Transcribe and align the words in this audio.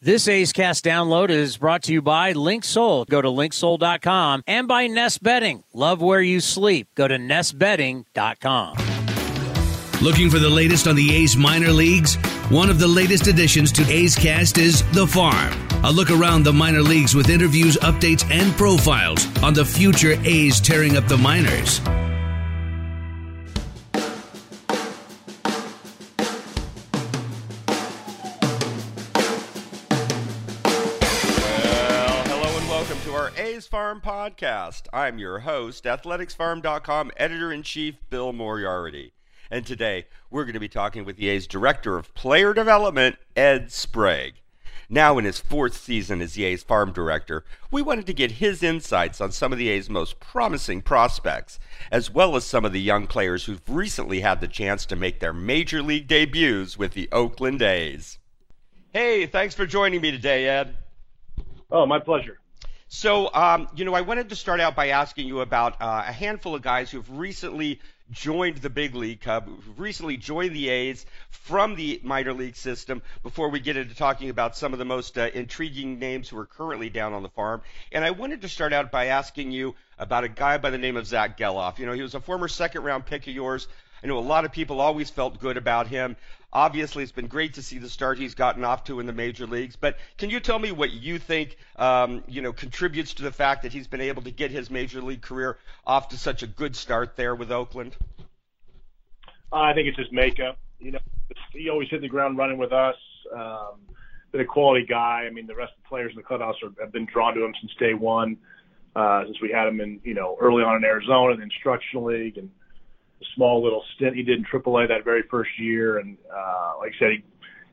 This 0.00 0.28
A's 0.28 0.52
Cast 0.52 0.84
download 0.84 1.28
is 1.28 1.56
brought 1.56 1.82
to 1.84 1.92
you 1.92 2.00
by 2.00 2.32
LinkSoul. 2.32 3.08
Go 3.08 3.20
to 3.20 3.26
linksoul.com 3.26 4.44
and 4.46 4.68
by 4.68 4.86
Nest 4.86 5.20
Bedding. 5.24 5.64
Love 5.74 6.00
where 6.00 6.20
you 6.20 6.38
sleep. 6.38 6.86
Go 6.94 7.08
to 7.08 7.16
nestbedding.com. 7.16 8.76
Looking 10.00 10.30
for 10.30 10.38
the 10.38 10.48
latest 10.48 10.86
on 10.86 10.94
the 10.94 11.12
A's 11.16 11.36
minor 11.36 11.72
leagues? 11.72 12.14
One 12.48 12.70
of 12.70 12.78
the 12.78 12.86
latest 12.86 13.26
additions 13.26 13.72
to 13.72 13.90
A's 13.90 14.14
Cast 14.14 14.56
is 14.56 14.88
The 14.92 15.04
Farm. 15.04 15.52
A 15.82 15.90
look 15.90 16.12
around 16.12 16.44
the 16.44 16.52
minor 16.52 16.80
leagues 16.80 17.16
with 17.16 17.28
interviews, 17.28 17.76
updates, 17.78 18.24
and 18.30 18.56
profiles 18.56 19.26
on 19.42 19.52
the 19.52 19.64
future 19.64 20.16
A's 20.22 20.60
tearing 20.60 20.96
up 20.96 21.08
the 21.08 21.18
minors. 21.18 21.80
Farm 33.88 34.02
podcast. 34.02 34.82
I'm 34.92 35.18
your 35.18 35.38
host, 35.38 35.84
athleticsfarm.com 35.84 37.10
editor 37.16 37.50
in 37.50 37.62
chief 37.62 37.94
Bill 38.10 38.34
Moriarity. 38.34 39.14
And 39.50 39.64
today 39.64 40.04
we're 40.30 40.44
going 40.44 40.52
to 40.52 40.60
be 40.60 40.68
talking 40.68 41.06
with 41.06 41.16
the 41.16 41.30
A's 41.30 41.46
director 41.46 41.96
of 41.96 42.12
player 42.12 42.52
development, 42.52 43.16
Ed 43.34 43.72
Sprague. 43.72 44.42
Now, 44.90 45.16
in 45.16 45.24
his 45.24 45.40
fourth 45.40 45.74
season 45.74 46.20
as 46.20 46.34
the 46.34 46.44
A's 46.44 46.62
farm 46.62 46.92
director, 46.92 47.46
we 47.70 47.80
wanted 47.80 48.04
to 48.08 48.12
get 48.12 48.32
his 48.32 48.62
insights 48.62 49.22
on 49.22 49.32
some 49.32 49.52
of 49.52 49.58
the 49.58 49.70
A's 49.70 49.88
most 49.88 50.20
promising 50.20 50.82
prospects, 50.82 51.58
as 51.90 52.10
well 52.10 52.36
as 52.36 52.44
some 52.44 52.66
of 52.66 52.74
the 52.74 52.82
young 52.82 53.06
players 53.06 53.46
who've 53.46 53.62
recently 53.66 54.20
had 54.20 54.42
the 54.42 54.48
chance 54.48 54.84
to 54.84 54.96
make 54.96 55.18
their 55.18 55.32
major 55.32 55.80
league 55.80 56.08
debuts 56.08 56.76
with 56.76 56.92
the 56.92 57.08
Oakland 57.10 57.62
A's. 57.62 58.18
Hey, 58.92 59.24
thanks 59.24 59.54
for 59.54 59.64
joining 59.64 60.02
me 60.02 60.10
today, 60.10 60.46
Ed. 60.46 60.76
Oh, 61.70 61.86
my 61.86 61.98
pleasure. 61.98 62.38
So, 62.90 63.32
um, 63.34 63.68
you 63.76 63.84
know, 63.84 63.94
I 63.94 64.00
wanted 64.00 64.30
to 64.30 64.36
start 64.36 64.60
out 64.60 64.74
by 64.74 64.88
asking 64.88 65.28
you 65.28 65.42
about 65.42 65.74
uh, 65.82 66.04
a 66.06 66.12
handful 66.12 66.54
of 66.54 66.62
guys 66.62 66.90
who've 66.90 67.18
recently 67.18 67.80
joined 68.10 68.56
the 68.56 68.70
big 68.70 68.94
league 68.94 69.20
club, 69.20 69.46
who've 69.46 69.78
recently 69.78 70.16
joined 70.16 70.56
the 70.56 70.70
A's 70.70 71.04
from 71.28 71.74
the 71.74 72.00
minor 72.02 72.32
league 72.32 72.56
system 72.56 73.02
before 73.22 73.50
we 73.50 73.60
get 73.60 73.76
into 73.76 73.94
talking 73.94 74.30
about 74.30 74.56
some 74.56 74.72
of 74.72 74.78
the 74.78 74.86
most 74.86 75.18
uh, 75.18 75.28
intriguing 75.34 75.98
names 75.98 76.30
who 76.30 76.38
are 76.38 76.46
currently 76.46 76.88
down 76.88 77.12
on 77.12 77.22
the 77.22 77.28
farm. 77.28 77.60
And 77.92 78.02
I 78.02 78.12
wanted 78.12 78.40
to 78.40 78.48
start 78.48 78.72
out 78.72 78.90
by 78.90 79.06
asking 79.06 79.52
you 79.52 79.74
about 79.98 80.24
a 80.24 80.28
guy 80.28 80.56
by 80.56 80.70
the 80.70 80.78
name 80.78 80.96
of 80.96 81.06
Zack 81.06 81.36
Gelof. 81.36 81.78
You 81.78 81.84
know, 81.84 81.92
he 81.92 82.00
was 82.00 82.14
a 82.14 82.20
former 82.20 82.48
second 82.48 82.84
round 82.84 83.04
pick 83.04 83.26
of 83.26 83.34
yours. 83.34 83.68
I 84.02 84.06
know 84.06 84.18
a 84.18 84.20
lot 84.20 84.46
of 84.46 84.52
people 84.52 84.80
always 84.80 85.10
felt 85.10 85.40
good 85.40 85.58
about 85.58 85.88
him. 85.88 86.16
Obviously, 86.52 87.02
it's 87.02 87.12
been 87.12 87.26
great 87.26 87.54
to 87.54 87.62
see 87.62 87.78
the 87.78 87.90
start 87.90 88.18
he's 88.18 88.34
gotten 88.34 88.64
off 88.64 88.84
to 88.84 89.00
in 89.00 89.06
the 89.06 89.12
major 89.12 89.46
leagues. 89.46 89.76
But 89.76 89.98
can 90.16 90.30
you 90.30 90.40
tell 90.40 90.58
me 90.58 90.72
what 90.72 90.90
you 90.90 91.18
think, 91.18 91.58
um, 91.76 92.24
you 92.26 92.40
know, 92.40 92.54
contributes 92.54 93.14
to 93.14 93.22
the 93.22 93.32
fact 93.32 93.64
that 93.64 93.72
he's 93.72 93.86
been 93.86 94.00
able 94.00 94.22
to 94.22 94.30
get 94.30 94.50
his 94.50 94.70
major 94.70 95.02
league 95.02 95.20
career 95.20 95.58
off 95.86 96.08
to 96.08 96.18
such 96.18 96.42
a 96.42 96.46
good 96.46 96.74
start 96.74 97.16
there 97.16 97.34
with 97.34 97.52
Oakland? 97.52 97.96
I 99.52 99.74
think 99.74 99.88
it's 99.88 99.98
his 99.98 100.10
makeup. 100.10 100.58
You 100.80 100.92
know, 100.92 101.00
he 101.52 101.68
always 101.68 101.88
hit 101.90 102.00
the 102.00 102.08
ground 102.08 102.38
running 102.38 102.56
with 102.56 102.72
us. 102.72 102.96
Um, 103.34 103.80
been 104.32 104.40
a 104.40 104.46
quality 104.46 104.86
guy. 104.86 105.24
I 105.26 105.30
mean, 105.30 105.46
the 105.46 105.54
rest 105.54 105.72
of 105.76 105.82
the 105.82 105.88
players 105.88 106.12
in 106.12 106.16
the 106.16 106.22
clubhouse 106.22 106.56
are, 106.62 106.72
have 106.82 106.92
been 106.92 107.06
drawn 107.06 107.34
to 107.34 107.44
him 107.44 107.54
since 107.60 107.72
day 107.78 107.94
one. 107.94 108.38
Uh, 108.96 109.24
since 109.26 109.40
we 109.40 109.50
had 109.50 109.68
him 109.68 109.80
in, 109.80 110.00
you 110.02 110.14
know, 110.14 110.36
early 110.40 110.62
on 110.62 110.76
in 110.76 110.84
Arizona, 110.84 111.36
the 111.36 111.42
instructional 111.42 112.06
league, 112.06 112.36
and 112.36 112.50
small 113.34 113.62
little 113.62 113.84
stint 113.94 114.16
he 114.16 114.22
did 114.22 114.38
in 114.38 114.44
AAA 114.44 114.88
that 114.88 115.04
very 115.04 115.22
first 115.30 115.50
year. 115.58 115.98
And 115.98 116.16
uh, 116.32 116.74
like 116.78 116.92
I 116.96 116.98
said, 116.98 117.10
he, 117.12 117.24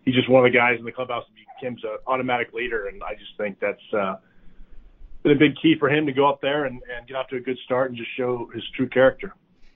he's 0.06 0.16
just 0.16 0.29
one 0.29 0.45
of 0.45 0.51
the 0.51 0.57
guys 0.57 0.78
in 0.79 0.85
the 0.85 0.91
clubhouse 0.91 1.25
that 1.28 1.61
becomes 1.61 1.83
an 1.83 1.97
automatic 2.07 2.53
leader. 2.53 2.88
And 2.88 3.03
I 3.03 3.13
just 3.13 3.31
think 3.38 3.59
that's 3.59 3.94
uh, 3.94 4.16
been 5.23 5.34
a 5.34 5.39
big 5.39 5.55
key 5.61 5.75
for 5.79 5.89
him 5.89 6.05
to 6.05 6.13
go 6.13 6.29
up 6.29 6.41
there 6.41 6.66
and, 6.66 6.81
and 6.95 7.07
get 7.07 7.16
off 7.16 7.28
to 7.29 7.38
a 7.38 7.41
good 7.41 7.57
start 7.66 7.89
and 7.89 7.97
just 7.97 8.09
show 8.16 8.50
his 8.53 8.63
true 8.75 8.88
character. 8.88 9.34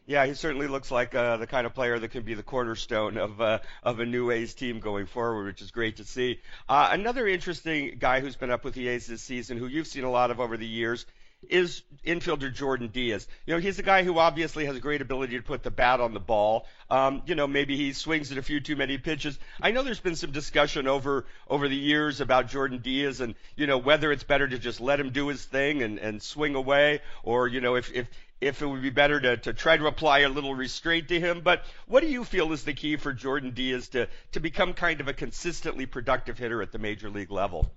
Yeah, 0.10 0.26
he 0.26 0.34
certainly 0.34 0.66
looks 0.66 0.90
like 0.90 1.14
uh, 1.14 1.38
the 1.38 1.46
kind 1.46 1.68
of 1.68 1.76
player 1.76 2.00
that 2.00 2.10
can 2.10 2.24
be 2.24 2.34
the 2.34 2.42
cornerstone 2.42 3.16
of 3.16 3.40
uh, 3.40 3.60
of 3.84 4.00
a 4.00 4.08
new 4.08 4.32
A's 4.32 4.56
team 4.56 4.80
going 4.80 5.06
forward, 5.06 5.46
which 5.46 5.62
is 5.62 5.70
great 5.70 5.98
to 5.98 6.04
see. 6.04 6.40
Uh, 6.68 6.90
another 6.92 7.28
interesting 7.28 7.96
guy 8.00 8.20
who's 8.20 8.36
been 8.36 8.50
up 8.50 8.64
with 8.64 8.74
the 8.74 8.88
A's 8.88 9.06
this 9.06 9.22
season, 9.22 9.60
who 9.60 9.68
you've 9.68 9.86
seen 9.86 10.06
a 10.06 10.10
lot 10.10 10.32
of 10.32 10.40
over 10.40 10.58
the 10.58 10.66
years, 10.66 11.06
is 11.48 11.84
infielder 12.06 12.54
Jordan 12.54 12.88
Diaz. 12.88 13.28
You 13.46 13.54
know, 13.54 13.60
he's 13.60 13.80
a 13.80 13.84
guy 13.84 14.04
who 14.04 14.18
obviously 14.20 14.66
has 14.66 14.76
a 14.76 14.80
great 14.80 15.02
ability 15.02 15.38
to 15.38 15.44
put 15.44 15.64
the 15.64 15.72
bat 15.72 16.00
on 16.00 16.14
the 16.14 16.20
ball. 16.20 16.68
Um, 16.90 17.24
you 17.26 17.36
know, 17.36 17.48
maybe 17.48 17.78
he 17.78 17.94
swings 17.94 18.32
at 18.32 18.38
a 18.38 18.44
few 18.44 18.60
too 18.60 18.76
many 18.76 18.98
pitches. 18.98 19.40
I 19.62 19.72
know 19.72 19.84
there's 19.84 20.00
been 20.00 20.16
some 20.16 20.32
discussion 20.32 20.88
over 20.88 21.26
over 21.48 21.68
the 21.68 21.76
years 21.76 22.22
about 22.22 22.48
Jordan 22.48 22.80
Diaz 22.80 23.22
and 23.22 23.36
you 23.56 23.68
know 23.68 23.78
whether 23.78 24.12
it's 24.12 24.24
better 24.24 24.48
to 24.48 24.60
just 24.60 24.82
let 24.82 25.00
him 25.00 25.12
do 25.12 25.28
his 25.28 25.44
thing 25.44 25.82
and 25.82 26.00
and 26.00 26.22
swing 26.22 26.56
away, 26.56 27.02
or 27.24 27.48
you 27.48 27.62
know 27.62 27.76
if 27.76 27.92
if 27.94 28.08
if 28.42 28.62
it 28.62 28.66
would 28.66 28.82
be 28.82 28.90
better 28.90 29.20
to, 29.20 29.38
to 29.38 29.54
try 29.54 29.76
to 29.76 29.88
apply 29.88 30.20
a 30.20 30.30
little 30.30 30.56
restraint 30.56 31.10
to 31.10 31.20
him. 31.20 31.42
But 31.42 31.64
what 31.88 32.02
do 32.02 32.08
you 32.08 32.24
feel 32.24 32.54
is 32.54 32.64
the 32.64 32.74
key 32.74 32.96
for 32.96 33.12
Jordan 33.12 33.52
Diaz 33.52 33.90
to, 33.90 34.08
to 34.32 34.40
become 34.40 34.74
kind 34.74 35.02
of 35.02 35.08
a 35.08 35.14
consistently 35.14 35.86
productive 35.86 36.38
hitter 36.38 36.62
at 36.62 36.72
the 36.72 36.80
major 36.80 37.10
league 37.10 37.32
level? 37.32 37.70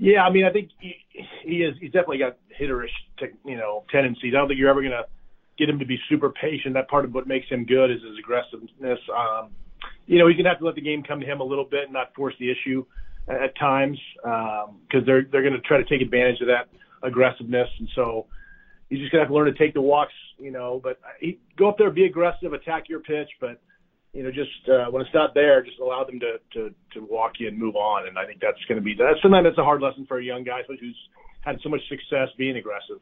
Yeah, 0.00 0.22
I 0.22 0.32
mean, 0.32 0.46
I 0.46 0.50
think 0.50 0.70
he, 0.80 0.96
he 1.44 1.56
is. 1.56 1.74
He's 1.78 1.92
definitely 1.92 2.18
got 2.18 2.38
hitterish, 2.58 2.88
you 3.44 3.58
know, 3.58 3.84
tendencies. 3.92 4.32
I 4.34 4.38
don't 4.38 4.48
think 4.48 4.58
you're 4.58 4.70
ever 4.70 4.80
to 4.92 5.04
get 5.58 5.68
him 5.68 5.78
to 5.78 5.84
be 5.84 5.98
super 6.08 6.30
patient. 6.30 6.72
That 6.72 6.88
part 6.88 7.04
of 7.04 7.12
what 7.12 7.26
makes 7.26 7.46
him 7.48 7.66
good 7.66 7.90
is 7.90 7.98
his 8.02 8.18
aggressiveness. 8.18 8.98
Um, 9.14 9.50
you 10.06 10.18
know, 10.18 10.26
he's 10.26 10.36
to 10.44 10.48
have 10.48 10.58
to 10.60 10.64
let 10.64 10.74
the 10.74 10.80
game 10.80 11.02
come 11.02 11.20
to 11.20 11.26
him 11.26 11.40
a 11.40 11.44
little 11.44 11.66
bit 11.66 11.84
and 11.84 11.92
not 11.92 12.14
force 12.14 12.34
the 12.40 12.50
issue 12.50 12.82
at, 13.28 13.42
at 13.42 13.58
times 13.58 13.98
because 14.22 14.70
um, 14.70 15.04
they're 15.04 15.26
they're 15.30 15.42
to 15.52 15.60
try 15.60 15.76
to 15.76 15.84
take 15.84 16.00
advantage 16.00 16.40
of 16.40 16.46
that 16.46 16.68
aggressiveness, 17.02 17.68
and 17.78 17.88
so 17.94 18.24
he's 18.88 19.00
just 19.00 19.12
to 19.12 19.18
have 19.18 19.28
to 19.28 19.34
learn 19.34 19.52
to 19.52 19.58
take 19.58 19.74
the 19.74 19.82
walks. 19.82 20.14
You 20.38 20.50
know, 20.50 20.80
but 20.82 20.98
he, 21.20 21.38
go 21.58 21.68
up 21.68 21.76
there, 21.76 21.90
be 21.90 22.06
aggressive, 22.06 22.54
attack 22.54 22.88
your 22.88 23.00
pitch, 23.00 23.28
but 23.38 23.60
you 24.12 24.22
know, 24.22 24.30
just 24.30 24.68
uh, 24.68 24.90
when 24.90 25.02
it's 25.02 25.14
not 25.14 25.34
there, 25.34 25.62
just 25.62 25.78
allow 25.78 26.04
them 26.04 26.20
to 26.20 26.38
to 26.54 26.74
to 26.94 27.06
walk 27.08 27.34
you 27.38 27.48
and 27.48 27.58
move 27.58 27.76
on. 27.76 28.08
And 28.08 28.18
I 28.18 28.26
think 28.26 28.40
that's 28.40 28.62
going 28.68 28.78
to 28.78 28.84
be 28.84 28.94
that's 28.94 29.22
sometimes 29.22 29.46
that's 29.46 29.58
a 29.58 29.64
hard 29.64 29.82
lesson 29.82 30.06
for 30.06 30.18
a 30.18 30.24
young 30.24 30.44
guy 30.44 30.62
who's 30.66 30.96
had 31.42 31.58
so 31.62 31.68
much 31.68 31.80
success 31.88 32.28
being 32.36 32.56
aggressive. 32.56 33.00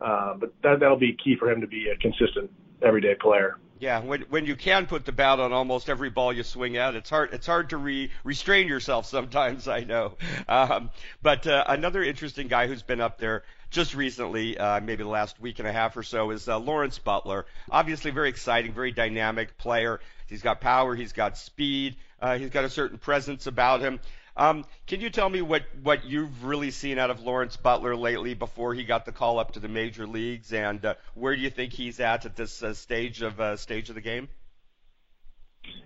Uh, 0.00 0.34
but 0.34 0.52
that 0.62 0.80
that'll 0.80 0.98
be 0.98 1.16
key 1.22 1.36
for 1.38 1.50
him 1.50 1.60
to 1.60 1.66
be 1.66 1.88
a 1.88 1.96
consistent 1.96 2.50
everyday 2.82 3.14
player. 3.14 3.58
Yeah, 3.78 4.02
when 4.02 4.22
when 4.30 4.46
you 4.46 4.56
can 4.56 4.86
put 4.86 5.04
the 5.04 5.12
bat 5.12 5.38
on 5.40 5.52
almost 5.52 5.90
every 5.90 6.10
ball 6.10 6.32
you 6.32 6.42
swing 6.42 6.76
at, 6.76 6.94
it's 6.94 7.10
hard 7.10 7.34
it's 7.34 7.46
hard 7.46 7.70
to 7.70 7.76
re, 7.76 8.10
restrain 8.24 8.68
yourself 8.68 9.06
sometimes. 9.06 9.68
I 9.68 9.80
know, 9.80 10.16
um, 10.48 10.90
but 11.22 11.46
uh, 11.46 11.64
another 11.66 12.02
interesting 12.02 12.48
guy 12.48 12.68
who's 12.68 12.82
been 12.82 13.00
up 13.00 13.18
there 13.18 13.42
just 13.76 13.94
recently, 13.94 14.56
uh, 14.56 14.80
maybe 14.80 15.02
the 15.02 15.08
last 15.08 15.38
week 15.38 15.58
and 15.58 15.68
a 15.68 15.72
half 15.72 15.98
or 15.98 16.02
so, 16.02 16.30
is 16.30 16.48
uh, 16.48 16.58
Lawrence 16.58 16.98
Butler. 16.98 17.44
Obviously, 17.70 18.10
very 18.10 18.30
exciting, 18.30 18.72
very 18.72 18.90
dynamic 18.90 19.58
player. 19.58 20.00
He's 20.28 20.40
got 20.40 20.62
power, 20.62 20.94
he's 20.94 21.12
got 21.12 21.36
speed, 21.36 21.96
uh, 22.18 22.38
he's 22.38 22.48
got 22.48 22.64
a 22.64 22.70
certain 22.70 22.96
presence 22.96 23.46
about 23.46 23.82
him. 23.82 24.00
Um, 24.34 24.64
can 24.86 25.02
you 25.02 25.10
tell 25.10 25.28
me 25.28 25.42
what, 25.42 25.64
what 25.82 26.06
you've 26.06 26.44
really 26.44 26.70
seen 26.70 26.98
out 26.98 27.10
of 27.10 27.20
Lawrence 27.20 27.58
Butler 27.58 27.94
lately 27.94 28.32
before 28.32 28.72
he 28.72 28.82
got 28.82 29.04
the 29.04 29.12
call 29.12 29.38
up 29.38 29.52
to 29.52 29.60
the 29.60 29.68
major 29.68 30.06
leagues, 30.06 30.54
and 30.54 30.82
uh, 30.82 30.94
where 31.12 31.36
do 31.36 31.42
you 31.42 31.50
think 31.50 31.74
he's 31.74 32.00
at 32.00 32.24
at 32.24 32.34
this 32.34 32.62
uh, 32.62 32.72
stage 32.72 33.20
of 33.20 33.38
uh, 33.38 33.56
stage 33.56 33.90
of 33.90 33.94
the 33.94 34.00
game? 34.00 34.26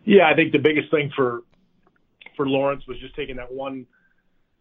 Yeah, 0.05 0.31
I 0.31 0.37
think 0.37 0.53
the 0.53 0.59
biggest 0.59 0.93
thing 0.93 1.11
for 1.17 1.43
for 2.37 2.47
Lawrence 2.47 2.87
was 2.87 3.01
just 3.01 3.17
taking 3.17 3.37
that 3.37 3.53
one 3.53 3.87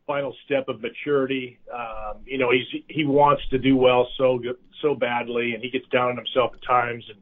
final 0.09 0.35
step 0.43 0.67
of 0.67 0.81
maturity. 0.81 1.59
Um, 1.71 2.21
you 2.25 2.39
know, 2.39 2.49
he's 2.51 2.81
he 2.87 3.05
wants 3.05 3.43
to 3.51 3.59
do 3.59 3.77
well 3.77 4.07
so 4.17 4.41
so 4.81 4.95
badly, 4.95 5.53
and 5.53 5.63
he 5.63 5.69
gets 5.69 5.87
down 5.89 6.09
on 6.09 6.17
himself 6.17 6.51
at 6.55 6.63
times, 6.67 7.05
and 7.09 7.19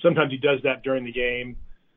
sometimes 0.00 0.30
he 0.30 0.38
does 0.38 0.60
that 0.62 0.84
during 0.84 1.04
the 1.04 1.10
game, 1.10 1.56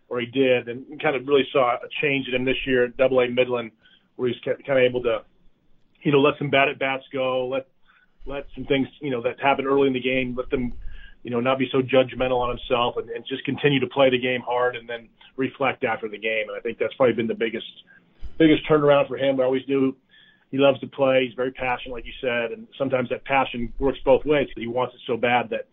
or 0.10 0.20
he 0.20 0.26
did, 0.26 0.68
and 0.68 1.00
kind 1.00 1.16
of 1.16 1.28
really 1.28 1.48
saw 1.54 1.76
a 1.76 1.88
change 2.02 2.28
in 2.28 2.34
him 2.34 2.44
this 2.44 2.58
year 2.66 2.86
at 2.86 2.98
Double 2.98 3.20
A 3.20 3.28
Midland 3.30 3.70
where 4.16 4.30
he's 4.30 4.38
kind 4.44 4.58
of 4.68 4.78
able 4.78 5.04
to, 5.04 5.20
you 6.02 6.12
know, 6.12 6.20
let 6.20 6.38
some 6.40 6.50
bad 6.50 6.70
at 6.70 6.80
bats 6.80 7.04
go, 7.14 7.48
let 7.48 7.68
let 8.26 8.48
some 8.56 8.66
things, 8.66 8.88
you 9.00 9.12
know, 9.12 9.22
that 9.22 9.40
happen 9.40 9.66
early 9.68 9.88
in 9.88 9.94
the 9.94 10.02
game, 10.02 10.36
let 10.36 10.50
them, 10.50 10.74
you 11.22 11.30
know, 11.30 11.40
not 11.40 11.60
be 11.60 11.70
so 11.72 11.82
judgmental 11.82 12.40
on 12.40 12.50
himself 12.50 12.98
and, 12.98 13.10
and 13.10 13.26
just 13.28 13.46
continue 13.46 13.80
to 13.80 13.88
play 13.88 14.10
the 14.10 14.20
game 14.20 14.42
hard 14.42 14.76
and 14.76 14.90
then 14.90 15.08
reflect 15.38 15.84
after 15.84 16.08
the 16.08 16.18
game. 16.18 16.50
And 16.50 16.58
I 16.58 16.62
think 16.62 16.80
that's 16.80 16.94
probably 16.96 17.14
been 17.14 17.28
the 17.28 17.36
biggest 17.36 17.66
biggest 18.40 18.68
turnaround 18.68 19.08
for 19.08 19.18
him. 19.18 19.40
I 19.40 19.44
always 19.44 19.68
knew 19.68 19.96
he 20.52 20.58
loves 20.58 20.80
to 20.82 20.88
play. 20.88 21.26
He's 21.26 21.34
very 21.34 21.52
passionate, 21.52 21.94
like 21.94 22.06
you 22.06 22.14
said, 22.20 22.52
and 22.52 22.68
sometimes 22.78 23.10
that 23.10 23.26
passion 23.26 23.72
works 23.80 24.00
both 24.04 24.26
ways. 24.26 24.50
He 24.56 24.68
wants 24.68 24.94
it 24.94 25.02
so 25.08 25.18
bad 25.18 25.50
that 25.50 25.68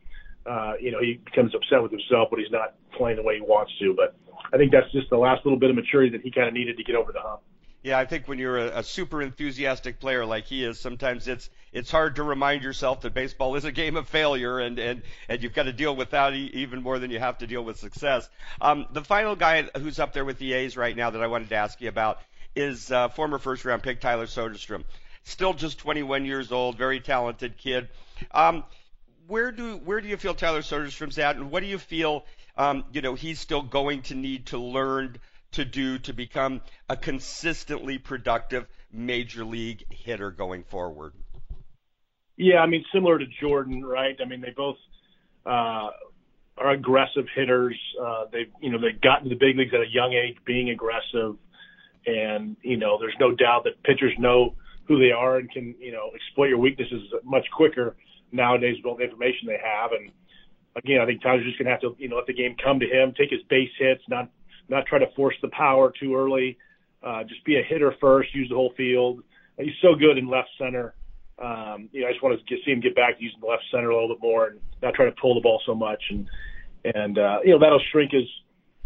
uh, 0.51 0.75
you 0.81 0.93
know 0.93 1.01
he 1.01 1.21
becomes 1.25 1.55
upset 1.55 1.83
with 1.83 1.91
himself 1.91 2.31
when 2.31 2.41
he's 2.41 2.53
not 2.53 2.75
playing 2.97 3.17
the 3.17 3.23
way 3.23 3.37
he 3.37 3.43
wants 3.43 3.73
to. 3.81 3.95
But 3.95 4.15
I 4.53 4.57
think 4.57 4.73
that's 4.73 4.91
just 4.93 5.11
the 5.11 5.19
last 5.19 5.45
little 5.45 5.59
bit 5.59 5.71
of 5.71 5.77
maturity 5.77 6.11
that 6.17 6.23
he 6.23 6.31
kind 6.31 6.49
of 6.49 6.55
needed 6.55 6.77
to 6.77 6.85
get 6.85 6.95
over 6.95 7.13
the 7.13 7.21
hump. 7.21 7.41
Yeah, 7.83 7.99
I 7.99 8.07
think 8.07 8.27
when 8.27 8.39
you're 8.39 8.59
a, 8.59 8.79
a 8.79 8.83
super 8.83 9.23
enthusiastic 9.23 10.01
player 10.01 10.27
like 10.27 10.47
he 10.47 10.65
is, 10.65 10.81
sometimes 10.81 11.29
it's 11.29 11.49
it's 11.73 11.91
hard 11.91 12.17
to 12.17 12.23
remind 12.23 12.63
yourself 12.63 13.03
that 13.03 13.15
baseball 13.15 13.55
is 13.57 13.65
a 13.65 13.73
game 13.73 13.97
of 13.97 14.09
failure, 14.09 14.59
and 14.59 14.79
and 14.79 15.03
and 15.29 15.43
you've 15.43 15.55
got 15.55 15.65
to 15.65 15.73
deal 15.73 15.95
with 15.95 16.11
that 16.11 16.35
even 16.35 16.83
more 16.83 16.99
than 16.99 17.11
you 17.11 17.19
have 17.19 17.39
to 17.39 17.47
deal 17.47 17.63
with 17.63 17.79
success. 17.79 18.29
Um, 18.61 18.87
the 18.93 19.03
final 19.03 19.37
guy 19.37 19.63
who's 19.77 19.99
up 19.99 20.13
there 20.13 20.25
with 20.25 20.39
the 20.39 20.53
A's 20.55 20.77
right 20.77 20.97
now 20.97 21.11
that 21.11 21.23
I 21.23 21.27
wanted 21.27 21.51
to 21.51 21.57
ask 21.57 21.81
you 21.81 21.89
about 21.89 22.21
is 22.59 22.91
uh, 22.91 23.09
former 23.09 23.39
first 23.39 23.65
round 23.65 23.83
pick 23.83 24.01
Tyler 24.01 24.27
Soderstrom. 24.27 24.85
Still 25.23 25.55
just 25.55 25.79
21 25.79 26.25
years 26.25 26.53
old, 26.53 26.77
very 26.77 27.01
talented 27.01 27.57
kid. 27.57 27.89
Um, 28.33 28.65
where 29.27 29.53
do 29.53 29.77
where 29.77 30.01
do 30.01 30.09
you 30.09 30.17
feel 30.17 30.35
Tyler 30.35 30.63
Soderstrom's 30.63 31.19
at, 31.19 31.37
and 31.37 31.51
what 31.51 31.61
do 31.61 31.67
you 31.67 31.79
feel 31.79 32.25
um, 32.57 32.85
you 32.93 33.01
know 33.01 33.15
he's 33.15 33.39
still 33.39 33.63
going 33.63 34.03
to 34.03 34.15
need 34.15 34.47
to 34.47 34.59
learn 34.59 35.19
to 35.53 35.65
do 35.65 35.99
to 36.01 36.13
become 36.13 36.61
a 36.89 36.97
consistently 36.97 37.99
productive 37.99 38.67
major 38.93 39.45
league 39.45 39.85
hitter 39.91 40.31
going 40.31 40.65
forward? 40.65 41.13
Yeah, 42.37 42.59
I 42.59 42.67
mean, 42.67 42.85
similar 42.93 43.19
to 43.19 43.27
Jordan, 43.41 43.85
right? 43.85 44.17
I 44.21 44.25
mean, 44.25 44.41
they 44.41 44.53
both 44.57 44.77
uh, 45.45 45.91
are 46.57 46.71
aggressive 46.71 47.27
hitters. 47.35 47.79
Uh, 48.01 48.25
they've, 48.33 48.51
you 48.61 48.71
know, 48.71 48.79
they've 48.81 49.01
gotten 49.01 49.29
to 49.29 49.35
the 49.35 49.39
big 49.39 49.57
leagues 49.57 49.75
at 49.75 49.81
a 49.81 49.91
young 49.91 50.13
age, 50.13 50.37
being 50.45 50.71
aggressive, 50.71 51.37
and 52.09 52.57
you 52.63 52.77
know, 52.77 52.99
there's 52.99 53.17
no 53.21 53.35
doubt 53.35 53.65
that 53.65 53.83
pitchers 53.83 54.13
know 54.19 54.55
who 54.87 54.99
they 54.99 55.13
are 55.13 55.37
and 55.37 55.51
can, 55.51 55.75
you 55.79 55.93
know, 55.93 56.11
exploit 56.15 56.49
your 56.49 56.59
weaknesses 56.59 57.03
much 57.23 57.47
quicker 57.55 57.95
nowadays 58.33 58.77
with 58.79 58.87
all 58.87 58.97
the 58.97 59.05
information 59.05 59.47
they 59.47 59.61
have. 59.63 59.93
And 59.93 60.11
again, 60.77 61.01
I 61.01 61.07
think 61.07 61.23
Tyler's 61.23 61.45
just 61.45 61.59
going 61.59 61.67
to 61.67 61.73
have 61.73 61.83
to, 61.83 61.95
you 61.99 62.09
know, 62.09 62.17
let 62.17 62.27
the 62.27 62.33
game 62.33 62.57
come 62.63 62.81
to 62.81 62.87
him, 62.87 63.13
take 63.17 63.31
his 63.31 63.43
base 63.51 63.71
hits, 63.79 64.03
not 64.09 64.31
not 64.69 64.87
try 64.87 64.99
to 64.99 65.11
force 65.15 65.35
the 65.43 65.49
power 65.49 65.93
too 65.99 66.15
early. 66.17 66.59
Uh, 67.03 67.23
just 67.25 67.45
be 67.45 67.57
a 67.57 67.63
hitter 67.63 67.95
first, 68.01 68.35
use 68.35 68.49
the 68.49 68.55
whole 68.55 68.73
field. 68.77 69.23
He's 69.59 69.75
so 69.83 69.95
good 69.95 70.19
in 70.19 70.29
left 70.29 70.49
center. 70.59 70.95
Um, 71.39 71.89
you 71.93 72.03
know, 72.03 72.09
I 72.09 72.13
just 72.13 72.23
want 72.23 72.39
to 72.39 72.45
get, 72.45 72.65
see 72.65 72.73
him 72.73 72.81
get 72.81 72.97
back 72.97 73.17
to 73.17 73.23
using 73.23 73.41
the 73.41 73.47
left 73.47 73.63
center 73.71 73.91
a 73.91 73.95
little 73.95 74.17
bit 74.17 74.23
more 74.23 74.49
and 74.49 74.61
not 74.83 74.95
try 74.95 75.05
to 75.05 75.15
pull 75.21 75.35
the 75.35 75.41
ball 75.41 75.61
so 75.65 75.75
much. 75.75 76.03
And 76.11 76.29
and 76.85 77.19
uh, 77.19 77.39
you 77.45 77.53
know 77.53 77.59
that'll 77.59 77.83
shrink 77.93 78.13
his 78.13 78.29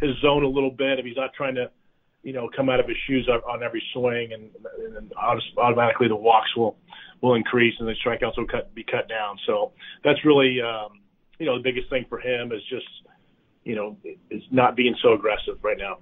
his 0.01 0.19
zone 0.21 0.43
a 0.43 0.49
little 0.49 0.71
bit 0.71 0.99
if 0.99 1.05
he's 1.05 1.17
not 1.17 1.33
trying 1.35 1.55
to, 1.55 1.71
you 2.23 2.33
know, 2.33 2.49
come 2.55 2.69
out 2.69 2.81
of 2.81 2.87
his 2.87 2.97
shoes 3.07 3.29
on, 3.29 3.63
every 3.63 3.83
swing, 3.93 4.33
and, 4.33 4.51
and 4.97 5.13
automatically 5.59 6.09
the 6.09 6.17
walks 6.17 6.55
will 6.57 6.77
will 7.21 7.35
increase 7.35 7.75
and 7.79 7.89
the 7.89 7.95
strikeouts 8.05 8.37
will 8.37 8.47
cut 8.47 8.75
be 8.75 8.85
cut 8.85 9.09
down. 9.09 9.39
So 9.47 9.73
that's 10.05 10.25
really 10.25 10.61
um, 10.61 11.01
you 11.39 11.47
know 11.47 11.57
the 11.57 11.63
biggest 11.63 11.89
thing 11.91 12.07
for 12.09 12.19
him 12.19 12.53
is 12.53 12.63
just 12.69 12.87
you 13.65 13.77
know, 13.77 13.97
is 14.31 14.43
not 14.51 14.77
being 14.77 14.97
so 15.03 15.13
aggressive 15.13 15.59
right 15.63 15.79
now. 15.79 15.99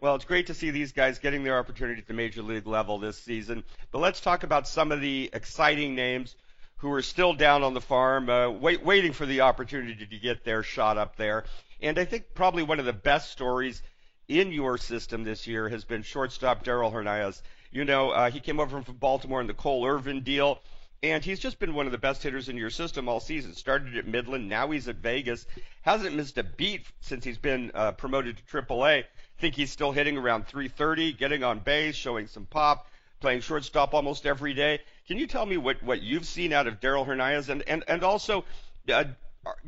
Well, 0.00 0.14
it's 0.16 0.24
great 0.24 0.48
to 0.48 0.54
see 0.54 0.70
these 0.70 0.92
guys 0.92 1.18
getting 1.18 1.44
their 1.44 1.58
opportunity 1.58 2.00
at 2.00 2.06
the 2.06 2.14
major 2.14 2.42
league 2.42 2.66
level 2.66 2.98
this 2.98 3.18
season. 3.18 3.64
But 3.90 4.00
let's 4.00 4.20
talk 4.20 4.42
about 4.42 4.68
some 4.68 4.92
of 4.92 5.00
the 5.00 5.30
exciting 5.32 5.94
names 5.94 6.36
who 6.76 6.92
are 6.92 7.02
still 7.02 7.32
down 7.32 7.62
on 7.62 7.72
the 7.72 7.80
farm, 7.80 8.28
uh, 8.28 8.50
wait, 8.50 8.84
waiting 8.84 9.12
for 9.12 9.24
the 9.24 9.42
opportunity 9.42 10.06
to 10.06 10.18
get 10.18 10.44
their 10.44 10.62
shot 10.62 10.98
up 10.98 11.16
there. 11.16 11.44
And 11.80 11.98
I 11.98 12.04
think 12.04 12.34
probably 12.34 12.62
one 12.62 12.80
of 12.80 12.84
the 12.84 12.92
best 12.92 13.30
stories 13.30 13.82
in 14.28 14.52
your 14.52 14.78
system 14.78 15.24
this 15.24 15.46
year 15.46 15.68
has 15.68 15.84
been 15.84 16.02
shortstop 16.02 16.64
Darell 16.64 16.90
Hernaiz. 16.90 17.42
You 17.70 17.84
know, 17.84 18.10
uh, 18.10 18.30
he 18.30 18.40
came 18.40 18.60
over 18.60 18.80
from 18.82 18.96
Baltimore 18.96 19.40
in 19.40 19.46
the 19.46 19.54
Cole 19.54 19.86
Irvin 19.86 20.22
deal. 20.22 20.60
And 21.02 21.22
he's 21.22 21.38
just 21.38 21.58
been 21.58 21.74
one 21.74 21.84
of 21.84 21.92
the 21.92 21.98
best 21.98 22.22
hitters 22.22 22.48
in 22.48 22.56
your 22.56 22.70
system 22.70 23.10
all 23.10 23.20
season. 23.20 23.52
Started 23.54 23.94
at 23.98 24.06
Midland, 24.06 24.48
now 24.48 24.70
he's 24.70 24.88
at 24.88 24.96
Vegas. 24.96 25.46
Hasn't 25.82 26.16
missed 26.16 26.38
a 26.38 26.42
beat 26.42 26.86
since 27.00 27.26
he's 27.26 27.36
been 27.36 27.72
uh, 27.74 27.92
promoted 27.92 28.38
to 28.38 28.42
AAA. 28.62 29.04
Think 29.38 29.54
he's 29.54 29.70
still 29.70 29.92
hitting 29.92 30.16
around 30.16 30.46
330, 30.46 31.12
getting 31.12 31.44
on 31.44 31.58
base, 31.58 31.94
showing 31.94 32.26
some 32.26 32.46
pop, 32.46 32.88
playing 33.20 33.42
shortstop 33.42 33.92
almost 33.92 34.24
every 34.24 34.54
day. 34.54 34.80
Can 35.06 35.18
you 35.18 35.26
tell 35.26 35.44
me 35.44 35.58
what, 35.58 35.82
what 35.82 36.00
you've 36.00 36.24
seen 36.24 36.54
out 36.54 36.66
of 36.66 36.80
Darell 36.80 37.04
Hernaiz? 37.04 37.50
And, 37.50 37.62
and, 37.66 37.84
and 37.86 38.02
also, 38.02 38.46
uh, 38.90 39.04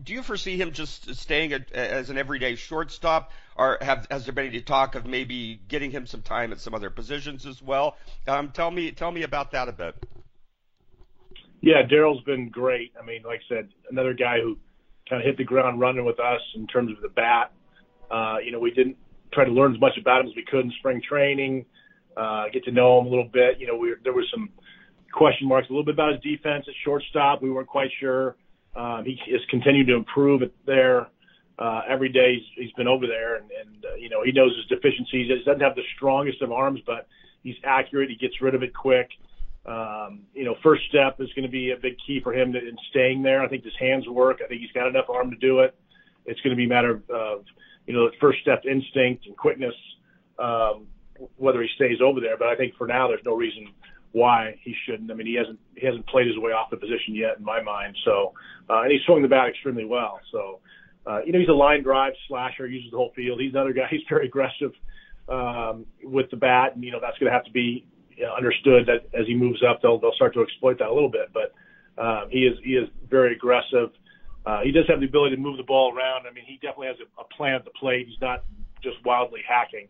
do 0.03 0.13
you 0.13 0.23
foresee 0.23 0.57
him 0.57 0.73
just 0.73 1.15
staying 1.17 1.53
as 1.73 2.11
an 2.11 2.19
everyday 2.19 2.57
shortstop, 2.57 3.31
or 3.57 3.79
have, 3.81 4.07
has 4.11 4.25
there 4.25 4.35
been 4.35 4.47
any 4.47 4.61
talk 4.61 4.95
of 4.95 5.07
maybe 5.07 5.61
getting 5.69 5.91
him 5.91 6.07
some 6.07 6.23
time 6.23 6.53
at 6.53 6.61
some 6.61 6.75
other 6.75 6.91
positions 6.91 7.47
as 7.47 7.63
well? 7.63 7.97
Um, 8.27 8.51
tell 8.51 8.71
me 8.71 8.93
tell 8.93 9.11
me 9.11 9.23
about 9.23 9.53
that 9.53 9.69
a 9.69 9.73
bit. 9.73 9.95
Yeah, 11.61 11.83
Darell's 11.89 12.23
been 12.23 12.49
great. 12.49 12.93
I 13.01 13.05
mean, 13.05 13.23
like 13.23 13.41
I 13.51 13.55
said, 13.55 13.69
another 13.91 14.15
guy 14.15 14.41
who 14.41 14.59
kind 15.09 15.23
of 15.23 15.27
hit 15.27 15.37
the 15.37 15.45
ground 15.45 15.81
running 15.81 16.05
with 16.05 16.21
us 16.21 16.41
in 16.55 16.67
terms 16.67 16.93
of 16.93 17.01
the 17.03 17.09
bat. 17.09 17.53
Uh, 18.11 18.37
you 18.45 18.53
know, 18.53 18.61
we 18.61 18.71
didn't 18.71 18.97
try 19.33 19.45
to 19.45 19.51
learn 19.51 19.75
as 19.75 19.81
much 19.81 19.99
about 20.01 20.21
him 20.21 20.29
as 20.29 20.37
we 20.37 20.45
could 20.45 20.65
in 20.65 20.73
spring 20.79 21.03
training, 21.07 21.65
uh, 22.17 22.45
get 22.53 22.65
to 22.65 22.73
know 22.73 23.01
him 23.01 23.07
a 23.07 23.09
little 23.09 23.29
bit. 23.33 23.59
You 23.59 23.67
know, 23.67 23.77
we, 23.77 23.95
there 24.05 24.13
were 24.13 24.25
some 24.33 24.51
question 25.13 25.49
marks 25.49 25.69
a 25.69 25.73
little 25.73 25.85
bit 25.85 25.95
about 25.95 26.13
his 26.13 26.23
defense 26.23 26.67
at 26.69 26.75
shortstop. 26.85 27.43
We 27.43 27.51
weren't 27.51 27.69
quite 27.69 27.91
sure. 27.99 28.37
Um, 28.77 29.05
he 29.05 29.19
has 29.33 29.41
continued 29.49 29.87
to 29.89 29.95
improve 29.95 30.43
it 30.43 30.55
there. 30.67 31.09
Uh, 31.59 31.81
every 31.89 32.11
day 32.11 32.35
he's, 32.35 32.67
he's 32.67 32.73
been 32.73 32.87
over 32.87 33.07
there, 33.07 33.37
and, 33.37 33.51
and 33.51 33.85
uh, 33.85 33.95
you 33.95 34.11
know 34.11 34.23
he 34.23 34.31
knows 34.31 34.55
his 34.55 34.67
deficiencies. 34.67 35.29
He 35.29 35.43
doesn't 35.45 35.63
have 35.63 35.75
the 35.75 35.83
strongest 35.97 36.43
of 36.43 36.53
arms, 36.53 36.81
but 36.85 37.09
he's 37.43 37.57
accurate. 37.65 38.11
He 38.11 38.17
gets 38.17 38.43
rid 38.43 38.55
of 38.55 38.63
it 38.63 38.75
quick. 38.75 39.09
Um, 39.65 40.21
you 40.35 40.45
know, 40.45 40.55
first 40.63 40.83
step 40.89 41.21
is 41.21 41.33
going 41.33 41.45
to 41.45 41.51
be 41.51 41.71
a 41.71 41.77
big 41.77 41.97
key 42.07 42.21
for 42.23 42.35
him 42.35 42.53
to, 42.53 42.59
in 42.59 42.77
staying 42.91 43.23
there. 43.23 43.43
I 43.43 43.49
think 43.49 43.65
his 43.65 43.73
hands 43.81 44.07
work. 44.07 44.41
I 44.45 44.49
think 44.49 44.61
he's 44.61 44.71
got 44.73 44.87
enough 44.87 45.07
arm 45.09 45.31
to 45.31 45.37
do 45.39 45.61
it. 45.61 45.75
It's 46.27 46.41
going 46.43 46.51
to 46.51 46.57
be 46.57 46.67
a 46.67 46.69
matter 46.69 46.91
of, 46.91 47.11
of 47.11 47.45
you 47.87 47.95
know, 47.95 48.11
first 48.21 48.41
step 48.43 48.65
instinct 48.65 49.27
and 49.27 49.37
quickness, 49.37 49.75
um, 50.39 50.87
whether 51.37 51.63
he 51.63 51.69
stays 51.75 51.99
over 52.05 52.21
there. 52.21 52.37
But 52.37 52.49
I 52.49 52.57
think 52.57 52.77
for 52.77 52.87
now, 52.87 53.09
there's 53.09 53.25
no 53.25 53.35
reason 53.35 53.69
why 54.13 54.59
he 54.63 54.75
shouldn't. 54.87 55.11
I 55.11 55.15
mean, 55.15 55.27
he 55.27 55.35
hasn't 55.35 55.59
he 55.75 55.87
hasn't 55.87 56.07
played 56.07 56.27
his 56.27 56.39
way 56.39 56.53
off 56.53 56.71
the 56.71 56.77
position 56.77 57.15
yet 57.15 57.39
in 57.39 57.45
my 57.45 57.63
mind. 57.63 57.97
So, 58.05 58.33
uh, 58.71 58.83
and 58.83 58.93
he's 58.93 59.03
swung 59.07 59.23
the 59.23 59.29
bat 59.29 59.49
extremely 59.49 59.85
well. 59.85 60.21
So, 60.33 60.61
uh, 61.07 61.21
you 61.25 61.33
know, 61.33 61.39
he's 61.39 61.49
a 61.49 61.53
line 61.53 61.83
drive 61.83 62.15
slasher, 62.29 62.67
uses 62.67 62.91
the 62.91 62.97
whole 62.97 63.13
field. 63.15 63.41
He's 63.41 63.53
another 63.53 63.73
guy. 63.73 63.87
He's 63.91 64.03
very 64.09 64.27
aggressive 64.27 64.73
um, 65.29 65.87
with 66.03 66.31
the 66.31 66.37
bat, 66.37 66.75
and 66.75 66.85
you 66.85 66.93
know 66.93 67.01
that's 67.01 67.19
going 67.19 67.31
to 67.31 67.37
have 67.37 67.45
to 67.45 67.53
be 67.53 67.87
understood 68.37 68.87
that 68.87 69.07
as 69.19 69.27
he 69.27 69.35
moves 69.35 69.63
up, 69.69 69.83
they'll 69.83 69.99
they'll 69.99 70.15
start 70.15 70.35
to 70.35 70.43
exploit 70.43 70.79
that 70.79 70.89
a 70.89 70.95
little 70.95 71.11
bit. 71.11 71.33
But 71.33 71.53
um, 72.03 72.29
he 72.31 72.41
is 72.41 72.59
he 72.65 72.73
is 72.73 72.89
very 73.09 73.35
aggressive. 73.35 73.91
Uh, 74.45 74.61
he 74.63 74.71
does 74.71 74.85
have 74.89 75.01
the 75.01 75.07
ability 75.07 75.35
to 75.35 75.43
move 75.43 75.57
the 75.57 75.65
ball 75.65 75.93
around. 75.93 76.27
I 76.27 76.33
mean, 76.33 76.45
he 76.47 76.55
definitely 76.55 76.87
has 76.87 76.97
a, 77.01 77.21
a 77.21 77.25
plan 77.37 77.55
at 77.55 77.65
the 77.65 77.73
plate. 77.79 78.07
He's 78.07 78.21
not 78.21 78.45
just 78.83 78.97
wildly 79.05 79.41
hacking. 79.47 79.89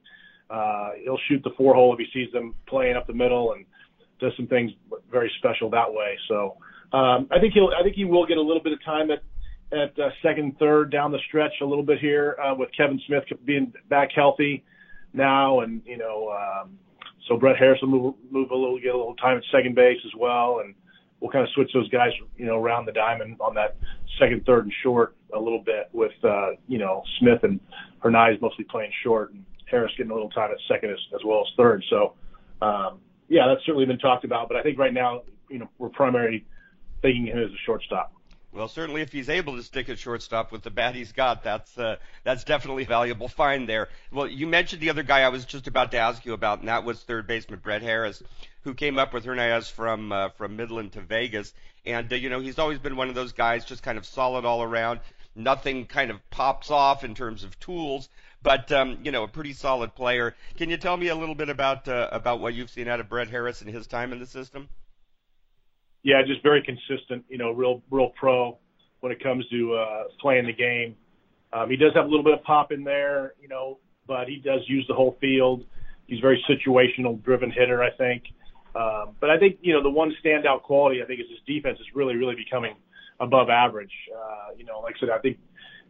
Uh, 0.48 0.92
he'll 1.02 1.20
shoot 1.28 1.42
the 1.42 1.50
four 1.56 1.74
hole 1.74 1.92
if 1.92 1.98
he 1.98 2.06
sees 2.12 2.32
them 2.32 2.54
playing 2.66 2.96
up 2.96 3.06
the 3.06 3.12
middle 3.12 3.52
and 3.52 3.66
does 4.20 4.32
some 4.36 4.46
things 4.46 4.72
very 5.10 5.30
special 5.38 5.70
that 5.70 5.92
way. 5.92 6.16
So 6.28 6.56
um, 6.92 7.28
I 7.30 7.38
think 7.40 7.54
he'll 7.54 7.70
I 7.78 7.82
think 7.82 7.96
he 7.96 8.04
will 8.04 8.26
get 8.26 8.36
a 8.36 8.42
little 8.42 8.62
bit 8.62 8.72
of 8.72 8.84
time 8.84 9.10
at 9.10 9.22
at 9.72 9.98
uh, 9.98 10.10
second, 10.22 10.56
third 10.58 10.92
down 10.92 11.10
the 11.10 11.18
stretch 11.26 11.52
a 11.60 11.64
little 11.64 11.84
bit 11.84 11.98
here 11.98 12.36
uh, 12.42 12.54
with 12.54 12.68
Kevin 12.76 13.00
Smith 13.06 13.24
being 13.44 13.72
back 13.90 14.10
healthy 14.14 14.64
now, 15.12 15.60
and 15.60 15.82
you 15.84 15.96
know 15.96 16.30
um, 16.30 16.78
so 17.28 17.36
Brett 17.36 17.56
Harris 17.56 17.80
will 17.82 17.88
move, 17.88 18.14
move 18.30 18.50
a 18.50 18.54
little, 18.54 18.78
get 18.78 18.94
a 18.94 18.96
little 18.96 19.16
time 19.16 19.38
at 19.38 19.42
second 19.50 19.74
base 19.74 19.98
as 20.04 20.12
well, 20.18 20.60
and 20.64 20.74
we'll 21.20 21.30
kind 21.30 21.44
of 21.44 21.50
switch 21.54 21.70
those 21.74 21.88
guys, 21.90 22.10
you 22.36 22.46
know, 22.46 22.56
around 22.56 22.86
the 22.86 22.92
diamond 22.92 23.36
on 23.40 23.54
that 23.54 23.76
second, 24.18 24.44
third, 24.46 24.64
and 24.64 24.72
short 24.82 25.16
a 25.34 25.38
little 25.38 25.62
bit 25.62 25.88
with, 25.92 26.12
uh, 26.24 26.50
you 26.68 26.78
know, 26.78 27.02
Smith 27.18 27.42
and 27.42 27.58
Hernaiz 28.04 28.40
mostly 28.40 28.64
playing 28.64 28.92
short, 29.02 29.32
and 29.32 29.44
Harris 29.68 29.92
getting 29.96 30.12
a 30.12 30.14
little 30.14 30.30
time 30.30 30.50
at 30.52 30.58
second 30.68 30.90
as, 30.90 30.98
as 31.14 31.20
well 31.24 31.40
as 31.40 31.52
third. 31.56 31.84
So, 31.90 32.14
um, 32.62 33.00
yeah, 33.28 33.46
that's 33.48 33.64
certainly 33.64 33.86
been 33.86 33.98
talked 33.98 34.24
about, 34.24 34.48
but 34.48 34.56
I 34.56 34.62
think 34.62 34.78
right 34.78 34.92
now, 34.92 35.22
you 35.48 35.58
know, 35.58 35.68
we're 35.78 35.88
primarily 35.88 36.44
thinking 37.02 37.26
him 37.26 37.38
as 37.38 37.50
a 37.50 37.58
shortstop. 37.64 38.12
Well, 38.52 38.68
certainly 38.68 39.02
if 39.02 39.12
he's 39.12 39.28
able 39.28 39.56
to 39.56 39.62
stick 39.62 39.90
at 39.90 39.98
shortstop 39.98 40.50
with 40.50 40.62
the 40.62 40.70
bat 40.70 40.94
he's 40.94 41.12
got, 41.12 41.44
that's 41.44 41.76
uh, 41.76 41.96
that's 42.24 42.42
definitely 42.42 42.84
a 42.84 42.86
valuable 42.86 43.28
find 43.28 43.68
there. 43.68 43.90
Well, 44.10 44.26
you 44.26 44.46
mentioned 44.46 44.80
the 44.80 44.88
other 44.88 45.02
guy 45.02 45.20
I 45.20 45.28
was 45.28 45.44
just 45.44 45.66
about 45.66 45.90
to 45.90 45.98
ask 45.98 46.24
you 46.24 46.32
about, 46.32 46.60
and 46.60 46.68
that 46.68 46.82
was 46.82 47.02
third 47.02 47.26
baseman 47.26 47.60
Brett 47.62 47.82
Harris, 47.82 48.22
who 48.62 48.72
came 48.72 48.98
up 48.98 49.12
with 49.12 49.26
Hernaiz 49.26 49.70
from 49.70 50.10
uh, 50.10 50.30
from 50.30 50.56
Midland 50.56 50.92
to 50.92 51.02
Vegas, 51.02 51.52
and 51.84 52.10
uh, 52.10 52.16
you 52.16 52.30
know 52.30 52.40
he's 52.40 52.58
always 52.58 52.78
been 52.78 52.96
one 52.96 53.10
of 53.10 53.14
those 53.14 53.32
guys, 53.32 53.66
just 53.66 53.82
kind 53.82 53.98
of 53.98 54.06
solid 54.06 54.46
all 54.46 54.62
around. 54.62 55.00
Nothing 55.34 55.84
kind 55.84 56.10
of 56.10 56.18
pops 56.30 56.70
off 56.70 57.04
in 57.04 57.14
terms 57.14 57.44
of 57.44 57.60
tools, 57.60 58.08
but 58.42 58.70
um, 58.72 58.98
you 59.02 59.10
know 59.10 59.24
a 59.24 59.28
pretty 59.28 59.52
solid 59.52 59.94
player. 59.94 60.34
Can 60.56 60.70
you 60.70 60.76
tell 60.76 60.96
me 60.96 61.08
a 61.08 61.16
little 61.16 61.34
bit 61.34 61.48
about 61.48 61.88
uh, 61.88 62.08
about 62.12 62.40
what 62.40 62.54
you've 62.54 62.70
seen 62.70 62.88
out 62.88 63.00
of 63.00 63.08
Brett 63.08 63.28
Harris 63.28 63.60
and 63.60 63.70
his 63.70 63.86
time 63.86 64.12
in 64.12 64.18
the 64.18 64.26
system? 64.26 64.68
yeah, 66.06 66.22
just 66.24 66.40
very 66.40 66.62
consistent. 66.62 67.24
You 67.28 67.36
know, 67.36 67.50
real 67.50 67.82
real 67.90 68.10
pro 68.10 68.58
when 69.00 69.10
it 69.10 69.20
comes 69.20 69.44
to 69.50 69.74
uh, 69.74 70.04
playing 70.20 70.46
the 70.46 70.52
game. 70.52 70.94
Um, 71.52 71.68
he 71.68 71.76
does 71.76 71.92
have 71.96 72.04
a 72.04 72.08
little 72.08 72.22
bit 72.22 72.34
of 72.34 72.44
pop 72.44 72.70
in 72.70 72.84
there, 72.84 73.34
you 73.42 73.48
know, 73.48 73.80
but 74.06 74.28
he 74.28 74.36
does 74.36 74.60
use 74.68 74.84
the 74.86 74.94
whole 74.94 75.16
field. 75.20 75.64
he's 76.06 76.18
a 76.18 76.22
very 76.22 76.42
situational 76.48 77.20
driven 77.24 77.50
hitter, 77.50 77.82
I 77.82 77.90
think. 77.90 78.22
Um, 78.76 79.16
but 79.20 79.30
I 79.30 79.38
think 79.38 79.58
you 79.62 79.72
know 79.72 79.82
the 79.82 79.90
one 79.90 80.14
standout 80.24 80.62
quality 80.62 81.02
I 81.02 81.06
think 81.06 81.18
is 81.18 81.26
his 81.28 81.40
defense 81.44 81.80
is 81.80 81.86
really 81.92 82.14
really 82.14 82.36
becoming 82.36 82.76
above 83.18 83.48
average. 83.50 83.92
Uh, 84.14 84.54
you 84.56 84.64
know, 84.64 84.78
like 84.80 84.94
I 84.98 85.00
said, 85.00 85.10
I 85.10 85.18
think 85.18 85.38
in 85.38 85.42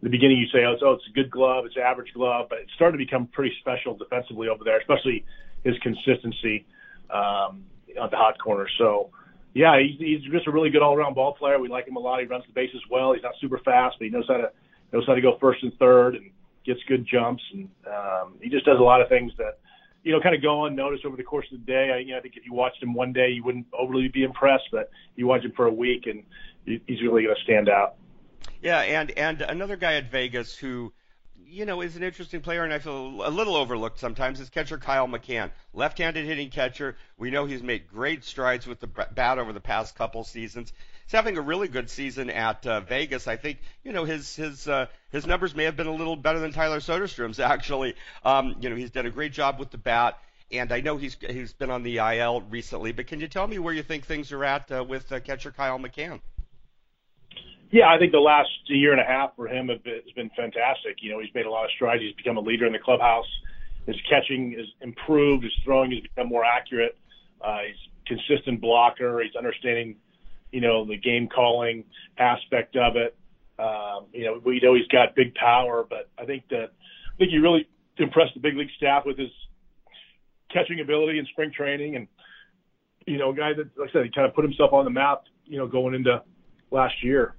the 0.02 0.10
beginning 0.10 0.38
you 0.38 0.46
say, 0.48 0.64
oh, 0.64 0.72
it's, 0.72 0.82
oh, 0.84 0.92
it's 0.92 1.04
a 1.08 1.12
good 1.12 1.30
glove, 1.30 1.64
it's 1.66 1.76
an 1.76 1.82
average 1.82 2.12
glove, 2.12 2.46
but 2.48 2.58
it's 2.58 2.72
starting 2.74 2.98
to 2.98 3.04
become 3.04 3.26
pretty 3.26 3.54
special 3.60 3.96
defensively 3.96 4.48
over 4.48 4.62
there, 4.64 4.78
especially 4.78 5.24
his 5.64 5.74
consistency 5.82 6.66
um, 7.10 7.64
on 8.00 8.10
the 8.10 8.16
hot 8.16 8.38
corner. 8.38 8.68
So, 8.78 9.10
yeah, 9.54 9.80
he's, 9.80 9.98
he's 9.98 10.32
just 10.32 10.46
a 10.46 10.50
really 10.50 10.70
good 10.70 10.82
all-around 10.82 11.14
ball 11.14 11.34
player. 11.34 11.58
We 11.58 11.68
like 11.68 11.88
him 11.88 11.96
a 11.96 12.00
lot. 12.00 12.20
He 12.20 12.26
runs 12.26 12.44
the 12.46 12.52
bases 12.52 12.82
well. 12.90 13.14
He's 13.14 13.22
not 13.22 13.34
super 13.40 13.58
fast, 13.64 13.96
but 13.98 14.04
he 14.04 14.10
knows 14.10 14.26
how 14.28 14.36
to 14.36 14.50
knows 14.92 15.04
how 15.06 15.14
to 15.14 15.20
go 15.20 15.36
first 15.40 15.62
and 15.62 15.72
third 15.78 16.14
and 16.14 16.30
gets 16.64 16.78
good 16.86 17.06
jumps, 17.10 17.42
and 17.52 17.68
um, 17.86 18.34
he 18.40 18.48
just 18.48 18.64
does 18.64 18.78
a 18.78 18.82
lot 18.82 19.00
of 19.00 19.08
things 19.08 19.32
that 19.36 19.58
you 20.06 20.12
know, 20.12 20.20
kind 20.20 20.36
of 20.36 20.40
go 20.40 20.66
unnoticed 20.66 21.04
over 21.04 21.16
the 21.16 21.24
course 21.24 21.46
of 21.52 21.58
the 21.58 21.66
day. 21.66 21.90
I, 21.92 21.98
you 21.98 22.12
know, 22.12 22.18
I 22.18 22.20
think 22.20 22.36
if 22.36 22.46
you 22.46 22.52
watched 22.52 22.80
him 22.80 22.94
one 22.94 23.12
day, 23.12 23.30
you 23.30 23.42
wouldn't 23.42 23.66
overly 23.76 24.06
be 24.06 24.22
impressed, 24.22 24.68
but 24.70 24.88
you 25.16 25.26
watch 25.26 25.42
him 25.42 25.52
for 25.56 25.66
a 25.66 25.72
week, 25.72 26.06
and 26.06 26.22
he's 26.64 27.02
really 27.02 27.24
going 27.24 27.34
to 27.34 27.42
stand 27.42 27.68
out. 27.68 27.96
Yeah, 28.62 28.80
and 28.80 29.10
and 29.12 29.42
another 29.42 29.76
guy 29.76 29.94
at 29.94 30.10
Vegas 30.10 30.56
who, 30.56 30.92
you 31.36 31.64
know, 31.64 31.80
is 31.80 31.96
an 31.96 32.02
interesting 32.02 32.40
player, 32.40 32.64
and 32.64 32.72
I 32.72 32.78
feel 32.78 33.26
a 33.26 33.30
little 33.30 33.56
overlooked 33.56 33.98
sometimes 33.98 34.40
is 34.40 34.50
catcher 34.50 34.78
Kyle 34.78 35.06
McCann, 35.06 35.50
left-handed 35.72 36.24
hitting 36.24 36.50
catcher. 36.50 36.96
We 37.16 37.30
know 37.30 37.46
he's 37.46 37.62
made 37.62 37.88
great 37.88 38.24
strides 38.24 38.66
with 38.66 38.80
the 38.80 38.86
bat 38.86 39.38
over 39.38 39.52
the 39.52 39.60
past 39.60 39.94
couple 39.96 40.24
seasons. 40.24 40.72
He's 41.04 41.12
having 41.12 41.38
a 41.38 41.40
really 41.40 41.68
good 41.68 41.88
season 41.88 42.30
at 42.30 42.66
uh, 42.66 42.80
Vegas. 42.80 43.28
I 43.28 43.36
think 43.36 43.58
you 43.84 43.92
know 43.92 44.04
his 44.04 44.34
his 44.34 44.66
uh, 44.66 44.86
his 45.10 45.26
numbers 45.26 45.54
may 45.54 45.64
have 45.64 45.76
been 45.76 45.86
a 45.86 45.94
little 45.94 46.16
better 46.16 46.40
than 46.40 46.52
Tyler 46.52 46.80
Soderstrom's 46.80 47.40
actually. 47.40 47.94
Um, 48.24 48.56
you 48.60 48.68
know, 48.68 48.76
he's 48.76 48.90
done 48.90 49.06
a 49.06 49.10
great 49.10 49.32
job 49.32 49.58
with 49.58 49.70
the 49.70 49.78
bat. 49.78 50.18
And 50.52 50.72
I 50.72 50.80
know 50.80 50.96
he's 50.96 51.16
he's 51.28 51.52
been 51.52 51.70
on 51.70 51.82
the 51.82 51.98
IL 51.98 52.42
recently, 52.42 52.92
but 52.92 53.08
can 53.08 53.20
you 53.20 53.26
tell 53.26 53.46
me 53.48 53.58
where 53.58 53.74
you 53.74 53.82
think 53.82 54.04
things 54.04 54.30
are 54.30 54.44
at 54.44 54.70
uh, 54.70 54.84
with 54.84 55.10
uh, 55.10 55.18
catcher 55.18 55.50
Kyle 55.50 55.78
McCann? 55.78 56.20
Yeah, 57.70 57.88
I 57.88 57.99
think 57.99 58.12
the 58.12 58.18
last 58.18 58.49
year 58.66 58.92
and 58.92 59.00
a 59.00 59.04
half 59.04 59.35
for 59.35 59.49
him 59.49 59.68
has 59.68 59.78
been 60.14 60.30
fantastic. 60.37 60.96
You 61.00 61.11
know, 61.12 61.20
he's 61.20 61.35
made 61.35 61.46
a 61.46 61.50
lot 61.50 61.64
of 61.64 61.70
strides. 61.75 62.02
He's 62.02 62.14
become 62.14 62.37
a 62.37 62.40
leader 62.40 62.66
in 62.66 62.73
the 62.73 62.78
clubhouse. 62.78 63.26
His 63.87 63.96
catching 64.08 64.52
has 64.56 64.66
improved. 64.80 65.44
His 65.44 65.52
throwing 65.64 65.90
has 65.92 66.00
become 66.00 66.28
more 66.28 66.44
accurate. 66.44 66.96
Uh, 67.40 67.58
he's 67.66 68.18
consistent 68.18 68.61
blocker. 68.61 69.20
He's 69.20 69.35
understanding, 69.37 69.96
you 70.52 70.61
know, 70.61 70.85
the 70.85 70.96
game 70.96 71.28
calling 71.28 71.85
aspect 72.18 72.76
of 72.76 72.96
it. 72.96 73.16
Um, 73.58 74.06
you 74.12 74.25
know, 74.25 74.40
we 74.44 74.61
know 74.62 74.75
he's 74.75 74.87
got 74.88 75.14
big 75.14 75.35
power, 75.35 75.85
but 75.88 76.08
I 76.18 76.25
think 76.25 76.44
that 76.50 76.70
I 77.14 77.16
think 77.18 77.30
he 77.30 77.38
really 77.38 77.66
impressed 77.96 78.35
the 78.35 78.40
big 78.40 78.56
league 78.56 78.68
staff 78.76 79.04
with 79.06 79.18
his 79.18 79.30
catching 80.52 80.80
ability 80.80 81.18
in 81.18 81.26
spring 81.26 81.50
training, 81.56 81.96
and 81.96 82.06
you 83.06 83.18
know, 83.18 83.30
a 83.30 83.35
guy 83.35 83.52
that, 83.54 83.70
like 83.78 83.90
I 83.90 83.92
said, 83.92 84.04
he 84.04 84.11
kind 84.14 84.28
of 84.28 84.35
put 84.35 84.44
himself 84.44 84.73
on 84.73 84.85
the 84.85 84.90
map. 84.90 85.25
You 85.46 85.58
know, 85.58 85.66
going 85.66 85.94
into 85.94 86.23
last 86.70 86.94
year. 87.02 87.35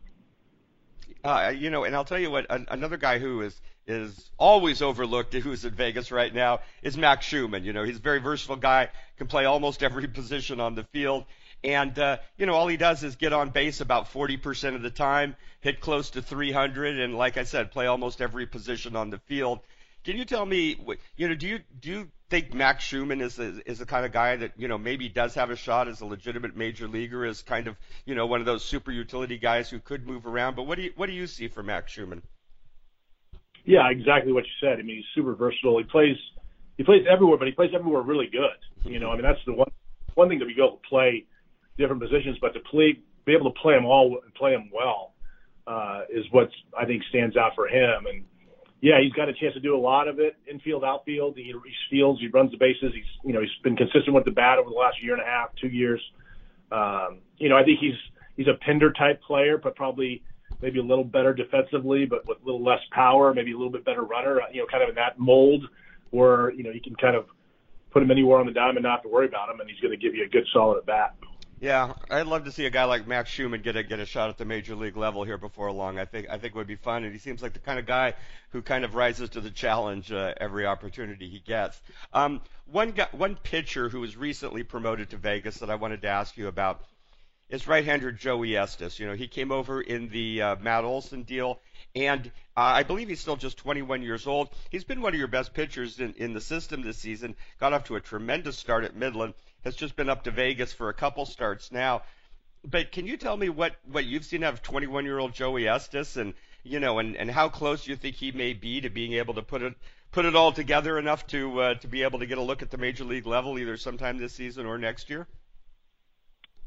Uh, 1.24 1.54
you 1.56 1.70
know, 1.70 1.84
and 1.84 1.96
I'll 1.96 2.06
tell 2.06 2.20
you 2.20 2.32
what, 2.32 2.46
an, 2.50 2.68
another 2.70 2.98
guy 2.98 3.20
who 3.20 3.42
is 3.42 3.60
is 3.88 4.30
always 4.38 4.82
overlooked 4.82 5.34
who's 5.34 5.66
in 5.66 5.74
Vegas 5.74 6.12
right 6.12 6.34
now 6.34 6.60
is 6.82 6.98
Max 6.98 7.26
Schumann. 7.26 7.64
You 7.64 7.74
know, 7.74 7.84
he's 7.84 7.98
a 7.98 8.02
very 8.02 8.20
versatile 8.20 8.58
guy, 8.58 8.90
can 9.18 9.28
play 9.28 9.46
almost 9.46 9.82
every 9.82 10.08
position 10.20 10.60
on 10.60 10.76
the 10.76 10.84
field. 10.84 11.26
And, 11.64 11.98
uh, 11.98 12.18
you 12.38 12.46
know, 12.46 12.54
all 12.54 12.68
he 12.68 12.78
does 12.78 13.04
is 13.04 13.16
get 13.16 13.34
on 13.34 13.50
base 13.50 13.82
about 13.82 14.14
40% 14.14 14.76
of 14.76 14.84
the 14.84 14.92
time, 14.92 15.36
hit 15.62 15.80
close 15.82 16.12
to 16.12 16.22
300, 16.22 17.00
and 17.00 17.16
like 17.16 17.38
I 17.38 17.44
said, 17.44 17.72
play 17.72 17.88
almost 17.88 18.22
every 18.22 18.46
position 18.46 18.96
on 18.96 19.10
the 19.10 19.18
field. 19.20 19.60
Can 20.04 20.18
you 20.18 20.26
tell 20.26 20.46
me, 20.46 20.80
you 21.16 21.28
know, 21.28 21.36
do 21.36 21.48
you 21.48 21.60
do 21.80 21.90
you 21.90 22.12
think 22.30 22.54
Max 22.54 22.84
Schumann 22.84 23.22
is 23.22 23.40
a, 23.40 23.62
is 23.70 23.80
the 23.80 23.86
kind 23.86 24.06
of 24.06 24.12
guy 24.12 24.36
that 24.36 24.54
you 24.58 24.68
know 24.68 24.78
maybe 24.78 25.10
does 25.10 25.36
have 25.36 25.50
a 25.50 25.56
shot 25.56 25.88
as 25.88 26.02
a 26.02 26.06
legitimate 26.06 26.56
major 26.56 26.88
leaguer, 26.88 27.26
as 27.26 27.42
kind 27.42 27.68
of 27.68 27.76
you 28.06 28.16
know 28.16 28.26
one 28.26 28.40
of 28.40 28.46
those 28.46 28.64
super 28.64 28.92
utility 28.92 29.38
guys 29.38 29.70
who 29.70 29.80
could 29.80 30.08
move 30.08 30.26
around? 30.26 30.56
But 30.56 30.64
what 30.64 30.76
do 30.76 30.84
you 30.84 30.94
what 30.96 31.08
do 31.08 31.14
you 31.14 31.28
see 31.28 31.48
for 31.48 31.64
Max 31.64 31.92
Schumann? 31.92 32.22
Yeah, 33.66 33.90
exactly 33.90 34.32
what 34.32 34.46
you 34.46 34.52
said. 34.62 34.80
I 34.80 34.84
mean, 34.84 34.98
he's 34.98 35.06
super 35.14 35.36
versatile. 35.36 35.78
He 35.78 35.84
plays 35.86 36.18
he 36.78 36.84
plays 36.84 37.06
everywhere, 37.10 37.38
but 37.38 37.48
he 37.48 37.54
plays 37.54 37.72
everywhere 37.74 38.02
really 38.02 38.28
good. 38.28 38.92
You 38.92 39.00
know, 39.00 39.12
I 39.12 39.14
mean 39.14 39.24
that's 39.24 39.44
the 39.46 39.54
one 39.54 39.72
one 40.16 40.30
thing 40.30 40.40
that 40.40 40.46
we 40.46 40.56
go 40.56 40.72
to 40.72 40.90
play 40.90 41.26
different 41.78 42.02
positions, 42.02 42.38
but 42.42 42.54
to 42.54 42.60
play 42.60 43.00
be 43.26 43.34
able 43.34 43.52
to 43.52 43.60
play 43.60 43.74
them 43.74 43.86
all 43.86 44.20
and 44.24 44.34
play 44.34 44.52
them 44.52 44.70
well 44.74 45.14
uh, 45.68 46.02
is 46.10 46.26
what 46.32 46.50
I 46.78 46.86
think 46.86 47.04
stands 47.10 47.36
out 47.36 47.54
for 47.56 47.68
him. 47.68 48.06
And 48.08 48.24
yeah, 48.82 49.02
he's 49.02 49.14
got 49.14 49.28
a 49.28 49.34
chance 49.34 49.54
to 49.56 49.60
do 49.60 49.76
a 49.76 49.80
lot 49.80 50.08
of 50.08 50.20
it 50.20 50.36
infield, 50.50 50.84
outfield. 50.84 51.36
He, 51.36 51.44
he 51.44 51.74
steals, 51.88 52.20
he 52.20 52.28
runs 52.28 52.52
the 52.52 52.58
bases. 52.58 52.94
He's 52.94 53.10
you 53.24 53.34
know 53.34 53.42
he's 53.42 53.50
been 53.64 53.76
consistent 53.76 54.14
with 54.14 54.26
the 54.26 54.32
bat 54.32 54.60
over 54.60 54.70
the 54.70 54.76
last 54.76 55.02
year 55.02 55.14
and 55.14 55.22
a 55.22 55.26
half, 55.26 55.50
two 55.60 55.70
years. 55.70 56.02
Um, 56.72 57.20
you 57.38 57.50
know, 57.50 57.58
I 57.58 57.64
think 57.64 57.80
he's 57.80 57.98
he's 58.36 58.48
a 58.48 58.54
Pinder 58.64 58.94
type 58.94 59.22
player, 59.24 59.58
but 59.58 59.76
probably 59.76 60.22
maybe 60.62 60.80
a 60.80 60.84
little 60.84 61.04
better 61.04 61.34
defensively, 61.34 62.06
but 62.06 62.28
with 62.28 62.38
a 62.42 62.46
little 62.46 62.64
less 62.64 62.80
power, 62.92 63.34
maybe 63.34 63.52
a 63.52 63.58
little 63.58 63.72
bit 63.72 63.84
better 63.84 64.04
runner. 64.04 64.42
You 64.52 64.62
know, 64.62 64.68
kind 64.72 64.84
of 64.84 64.90
in 64.90 64.96
that 64.96 65.18
mold 65.18 65.66
where 66.12 66.52
you 66.52 66.64
know 66.64 66.70
you 66.70 66.82
can 66.82 66.96
kind 66.96 67.16
of 67.16 67.26
put 67.92 68.04
him 68.04 68.12
anywhere 68.12 68.40
on 68.40 68.46
the 68.46 68.54
diamond, 68.54 68.84
not 68.84 69.02
to 69.04 69.10
worry 69.10 69.28
about 69.28 69.50
him, 69.50 69.60
and 69.60 69.70
he's 69.70 69.80
going 69.80 69.92
to 69.92 69.98
give 69.98 70.14
you 70.14 70.24
a 70.24 70.30
good 70.30 70.46
solid 70.54 70.78
at 70.78 70.86
bat. 70.86 71.16
Yeah, 71.60 71.94
I'd 72.12 72.28
love 72.28 72.46
to 72.46 72.52
see 72.52 72.68
a 72.68 72.70
guy 72.70 72.84
like 72.84 73.08
Max 73.08 73.32
Schumann 73.32 73.64
get 73.64 73.76
a 73.76 73.82
get 73.82 74.00
a 74.00 74.06
shot 74.06 74.30
at 74.30 74.38
the 74.38 74.46
major 74.46 74.76
league 74.76 74.96
level 74.96 75.24
here 75.24 75.40
before 75.40 75.72
long. 75.72 75.98
I 75.98 76.06
think 76.06 76.28
I 76.30 76.38
think 76.38 76.54
it 76.54 76.56
would 76.56 76.68
be 76.68 76.76
fun, 76.76 77.04
and 77.04 77.12
he 77.12 77.18
seems 77.18 77.42
like 77.42 77.54
the 77.54 77.60
kind 77.60 77.80
of 77.80 77.88
guy 77.88 78.14
who 78.52 78.62
kind 78.62 78.86
of 78.86 78.94
rises 78.94 79.30
to 79.32 79.42
the 79.42 79.50
challenge 79.50 80.12
uh, 80.12 80.36
every 80.40 80.68
opportunity 80.68 81.28
he 81.28 81.40
gets. 81.40 81.82
Um, 82.14 82.42
one 82.68 82.92
guy, 82.92 83.08
one 83.12 83.36
pitcher 83.42 83.90
who 83.90 84.02
was 84.02 84.16
recently 84.16 84.62
promoted 84.62 85.10
to 85.10 85.18
Vegas 85.18 85.58
that 85.58 85.72
I 85.72 85.76
wanted 85.76 86.04
to 86.04 86.10
ask 86.10 86.38
you 86.38 86.48
about 86.48 86.84
is 87.50 87.68
right-hander 87.68 88.12
Joey 88.12 88.56
Estes. 88.56 89.00
You 89.00 89.08
know, 89.08 89.14
he 89.14 89.28
came 89.28 89.52
over 89.52 89.82
in 89.82 90.10
the 90.10 90.42
uh, 90.42 90.56
Matt 90.58 90.84
Olson 90.84 91.24
deal, 91.24 91.60
and 91.96 92.28
uh, 92.56 92.60
I 92.60 92.84
believe 92.84 93.08
he's 93.08 93.22
still 93.22 93.38
just 93.38 93.58
21 93.58 94.04
years 94.04 94.28
old. 94.28 94.50
He's 94.70 94.84
been 94.84 95.02
one 95.02 95.14
of 95.14 95.20
your 95.20 95.30
best 95.30 95.54
pitchers 95.56 96.00
in, 96.00 96.14
in 96.18 96.34
the 96.34 96.42
system 96.42 96.84
this 96.84 96.98
season. 96.98 97.36
Got 97.60 97.74
off 97.74 97.86
to 97.86 97.96
a 97.96 98.02
tremendous 98.02 98.58
start 98.58 98.84
at 98.84 98.96
Midland 98.96 99.34
has 99.64 99.76
just 99.76 99.96
been 99.96 100.10
up 100.10 100.24
to 100.24 100.32
Vegas 100.32 100.74
for 100.74 100.90
a 100.90 100.94
couple 100.94 101.26
starts 101.26 101.72
now. 101.72 102.02
But 102.64 102.92
can 102.92 103.06
you 103.06 103.18
tell 103.18 103.38
me 103.38 103.50
what, 103.50 103.76
what 103.90 104.06
you've 104.06 104.26
seen 104.26 104.44
out 104.44 104.54
of 104.54 104.62
21 104.62 105.06
year 105.06 105.20
old 105.20 105.34
Joey 105.34 105.68
Estes 105.68 106.18
and 106.18 106.34
you 106.64 106.80
know 106.80 107.00
and, 107.00 107.16
and 107.16 107.32
how 107.32 107.50
close 107.50 107.88
you 107.88 107.96
think 107.96 108.16
he 108.16 108.32
may 108.32 108.54
be 108.54 108.82
to 108.82 108.90
being 108.90 109.14
able 109.14 109.36
to 109.36 109.42
put 109.42 109.62
it 109.62 109.74
put 110.12 110.26
it 110.26 110.36
all 110.36 110.52
together 110.52 110.98
enough 110.98 111.26
to 111.28 111.62
uh, 111.62 111.74
to 111.76 111.88
be 111.88 112.04
able 112.04 112.20
to 112.20 112.26
get 112.26 112.38
a 112.38 112.42
look 112.42 112.62
at 112.62 112.72
the 112.72 112.78
major 112.78 113.04
league 113.04 113.26
level 113.26 113.58
either 113.58 113.78
sometime 113.78 114.18
this 114.18 114.34
season 114.34 114.66
or 114.66 114.78
next 114.78 115.10
year? 115.10 115.28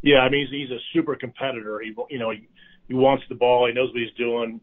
Yeah, 0.02 0.20
I 0.20 0.30
mean 0.30 0.47
he's, 0.50 0.68
he's 0.68 0.70
a 0.70 0.80
super 0.94 1.16
competitor. 1.16 1.80
He 1.80 1.94
you 2.09 2.18
know 2.18 2.30
he, 2.30 2.49
he 2.88 2.94
wants 2.94 3.25
the 3.28 3.35
ball. 3.35 3.66
He 3.66 3.75
knows 3.75 3.88
what 3.92 4.00
he's 4.00 4.16
doing. 4.16 4.61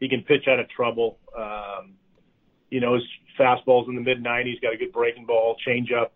He 0.00 0.08
can 0.08 0.22
pitch 0.22 0.46
out 0.48 0.60
of 0.60 0.70
trouble. 0.70 1.18
Um, 1.36 1.94
you 2.70 2.80
know 2.80 2.94
his 2.94 3.04
fastball's 3.38 3.88
in 3.88 3.94
the 3.94 4.00
mid 4.00 4.24
90s. 4.24 4.62
Got 4.62 4.74
a 4.74 4.78
good 4.78 4.92
breaking 4.92 5.26
ball, 5.26 5.56
changeup 5.66 6.10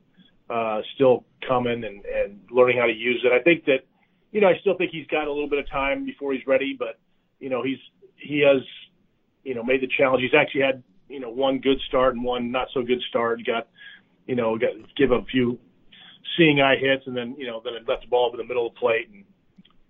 uh, 0.53 0.83
still 0.95 1.25
coming 1.47 1.85
and, 1.85 2.05
and 2.05 2.41
learning 2.51 2.77
how 2.79 2.87
to 2.87 2.93
use 2.93 3.25
it. 3.25 3.33
I 3.33 3.43
think 3.43 3.65
that, 3.65 3.87
you 4.33 4.41
know, 4.41 4.49
I 4.49 4.59
still 4.61 4.77
think 4.77 4.91
he's 4.91 5.07
got 5.07 5.27
a 5.27 5.33
little 5.33 5.49
bit 5.49 5.59
of 5.59 5.71
time 5.71 6.05
before 6.05 6.33
he's 6.33 6.47
ready, 6.47 6.77
but, 6.79 6.99
you 7.41 7.49
know, 7.49 7.63
he's, 7.63 7.79
he 8.17 8.45
has, 8.47 8.63
you 9.45 9.55
know, 9.55 9.63
made 9.63 9.81
the 9.81 9.89
challenge. 9.99 10.23
He's 10.23 10.39
actually 10.39 10.63
had, 10.63 10.83
you 11.09 11.21
know, 11.21 11.31
one 11.31 11.59
good 11.59 11.79
start 11.89 12.15
and 12.15 12.25
one 12.25 12.51
not 12.51 12.69
so 12.75 12.83
good 12.83 13.01
start. 13.09 13.39
He 13.39 13.45
got, 13.45 13.69
you 14.27 14.35
know, 14.35 14.59
got 14.59 14.71
give 14.97 15.11
a 15.11 15.25
few 15.31 15.59
seeing 16.37 16.61
eye 16.61 16.77
hits 16.77 17.07
and 17.07 17.17
then, 17.17 17.35
you 17.39 17.47
know, 17.47 17.63
then 17.65 17.73
left 17.87 18.03
the 18.03 18.09
ball 18.09 18.29
over 18.29 18.37
the 18.37 18.45
middle 18.45 18.67
of 18.67 18.75
the 18.75 18.81
plate 18.81 19.09
and 19.13 19.25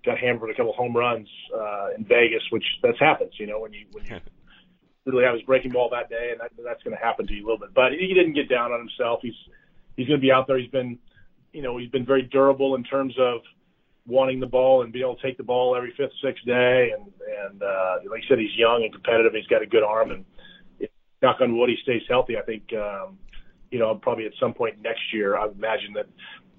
got 0.05 0.19
hammered 0.19 0.51
a 0.51 0.55
couple 0.55 0.73
home 0.73 0.97
runs, 0.97 1.29
uh, 1.55 1.89
in 1.97 2.05
Vegas, 2.05 2.43
which 2.51 2.65
that's 2.83 2.99
happens, 2.99 3.33
you 3.39 3.47
know, 3.47 3.61
when 3.61 3.73
you, 3.73 3.87
when 3.93 4.05
you 4.07 4.17
literally 5.07 5.25
have 5.25 5.35
his 5.35 5.43
breaking 5.43 5.73
ball 5.73 5.91
that 5.91 6.09
day 6.09 6.31
and 6.33 6.41
that, 6.41 6.51
that's 6.65 6.83
going 6.83 6.97
to 6.97 7.03
happen 7.03 7.27
to 7.27 7.35
you 7.35 7.43
a 7.43 7.47
little 7.47 7.59
bit, 7.59 7.75
but 7.75 7.93
he 7.93 8.15
didn't 8.15 8.35
get 8.35 8.49
down 8.49 8.73
on 8.73 8.81
himself. 8.81 9.21
He's, 9.23 9.35
he's 9.97 10.07
going 10.07 10.21
to 10.21 10.25
be 10.25 10.33
out 10.33 10.47
there. 10.47 10.59
He's 10.59 10.71
been, 10.71 10.99
you 11.53 11.63
know, 11.63 11.79
he's 11.79 11.91
been 11.91 12.07
very 12.07 12.23
durable 12.23 12.75
in 12.75 12.85
terms 12.85 13.15
of 13.19 13.41
wanting 14.07 14.41
the 14.41 14.47
ball 14.47 14.83
and 14.83 14.93
being 14.93 15.05
able 15.05 15.17
to 15.17 15.23
take 15.23 15.37
the 15.37 15.45
ball 15.45 15.77
every 15.77 15.93
fifth, 15.97 16.13
sixth 16.25 16.45
day. 16.45 16.91
And, 16.97 17.13
and, 17.51 17.63
uh, 17.63 17.97
like 18.11 18.23
I 18.25 18.29
said, 18.29 18.39
he's 18.39 18.55
young 18.57 18.83
and 18.83 18.93
competitive. 18.93 19.33
He's 19.35 19.47
got 19.47 19.63
a 19.63 19.67
good 19.67 19.83
arm 19.83 20.11
and 20.11 20.25
knock 21.23 21.41
on 21.41 21.57
wood, 21.57 21.71
he 21.71 21.77
stays 21.83 22.03
healthy. 22.09 22.37
I 22.37 22.43
think, 22.43 22.65
um, 22.75 23.19
you 23.71 23.79
know, 23.79 23.95
probably 23.95 24.27
at 24.27 24.33
some 24.39 24.53
point 24.53 24.83
next 24.83 25.13
year, 25.13 25.39
I 25.39 25.47
imagine 25.47 25.93
that, 25.95 26.07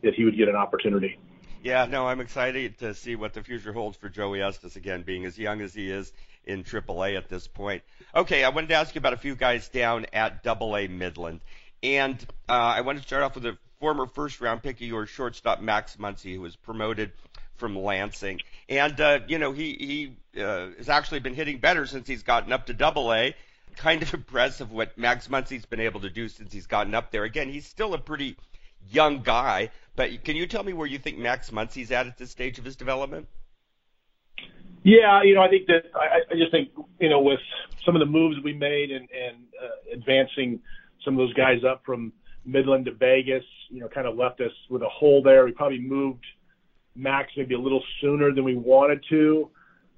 that 0.04 0.13
he 0.16 0.24
would 0.24 0.38
get 0.38 0.48
an 0.48 0.56
opportunity. 0.56 1.20
Yeah, 1.62 1.86
no, 1.86 2.08
I'm 2.08 2.20
excited 2.20 2.80
to 2.80 2.94
see 2.94 3.16
what 3.16 3.34
the 3.34 3.44
future 3.44 3.72
holds 3.72 3.96
for 3.98 4.10
Joey 4.10 4.42
Estes 4.42 4.75
again, 4.75 5.04
being 5.04 5.25
as 5.25 5.38
young 5.38 5.62
as 5.62 5.74
he 5.74 5.90
is 5.90 6.12
in 6.46 6.63
AAA 6.63 7.16
at 7.16 7.30
this 7.30 7.48
point. 7.48 7.84
Okay, 8.13 8.44
I 8.44 8.50
wanted 8.50 8.68
to 8.68 8.75
ask 8.75 8.96
you 8.96 9.00
about 9.00 9.13
a 9.13 9.18
few 9.18 9.36
guys 9.36 9.70
down 9.70 10.06
at 10.12 10.46
AA 10.46 10.88
Midland. 10.90 11.42
And 11.84 12.25
uh, 12.48 12.54
I 12.54 12.82
want 12.82 12.98
to 12.98 13.04
start 13.04 13.24
off 13.24 13.36
with 13.36 13.46
a 13.46 13.58
former 13.80 14.08
first 14.08 14.40
round 14.40 14.63
pick 14.63 14.78
of 14.78 14.88
yours, 14.88 15.10
shortstop 15.10 15.60
Max 15.60 15.98
Muncy, 15.98 16.34
who 16.34 16.42
was 16.42 16.56
promoted 16.56 17.12
from 17.56 17.78
Lansing. 17.78 18.40
And, 18.70 19.00
uh, 19.00 19.20
you 19.28 19.38
know, 19.38 19.52
he, 19.52 20.16
he 20.34 20.42
uh, 20.42 20.70
has 20.78 20.88
actually 20.88 21.20
been 21.20 21.36
hitting 21.36 21.60
better 21.60 21.86
since 21.86 22.08
he's 22.08 22.24
gotten 22.24 22.54
up 22.54 22.68
to 22.68 22.74
double 22.74 23.13
A. 23.13 23.36
kind 23.75 24.02
of 24.02 24.13
impressive 24.13 24.72
what 24.72 24.98
Max 24.98 25.28
Muncy's 25.28 25.66
been 25.66 25.82
able 25.82 26.00
to 26.00 26.10
do 26.10 26.30
since 26.30 26.54
he's 26.54 26.68
gotten 26.68 26.96
up 26.96 27.12
there. 27.12 27.25
Again, 27.25 27.50
he's 27.50 27.68
still 27.68 27.94
a 27.94 28.00
pretty 28.00 28.38
young 28.90 29.22
guy, 29.22 29.70
but 29.96 30.24
can 30.24 30.38
you 30.38 30.48
tell 30.48 30.63
me 30.63 30.74
where 30.74 30.88
you 30.88 30.98
think 30.98 31.18
Max 31.18 31.52
Muncy's 31.52 31.92
at 31.92 32.08
at 32.08 32.18
this 32.18 32.32
stage 32.32 32.58
of 32.60 32.66
his 32.66 32.78
development? 32.78 33.28
Yeah, 34.84 35.24
you 35.24 35.36
know, 35.36 35.42
I 35.42 35.50
think 35.50 35.68
that 35.68 35.84
I, 35.96 36.34
I 36.34 36.38
just 36.38 36.52
think 36.52 36.70
you 37.00 37.10
know 37.10 37.22
with 37.22 37.40
some 37.86 37.96
of 37.96 38.00
the 38.00 38.06
moves 38.06 38.38
we 38.44 38.54
made 38.54 38.92
and, 38.92 39.08
and 39.12 39.38
uh, 39.62 39.94
advancing 39.94 40.62
some 41.04 41.16
of 41.16 41.18
those 41.18 41.34
guys 41.34 41.60
up 41.70 41.84
from 41.86 42.14
Midland 42.46 42.86
to 42.86 42.92
Vegas, 42.92 43.44
you 43.70 43.80
know, 43.80 43.88
kind 43.88 44.08
of 44.08 44.18
left 44.18 44.42
us 44.42 44.52
with 44.70 44.82
a 44.82 44.90
hole 44.90 45.22
there. 45.24 45.46
We 45.46 45.52
probably 45.52 45.80
moved 45.80 46.26
Max 46.96 47.32
maybe 47.38 47.56
a 47.56 47.60
little 47.60 47.84
sooner 48.02 48.34
than 48.34 48.44
we 48.44 48.56
wanted 48.56 49.04
to, 49.10 49.50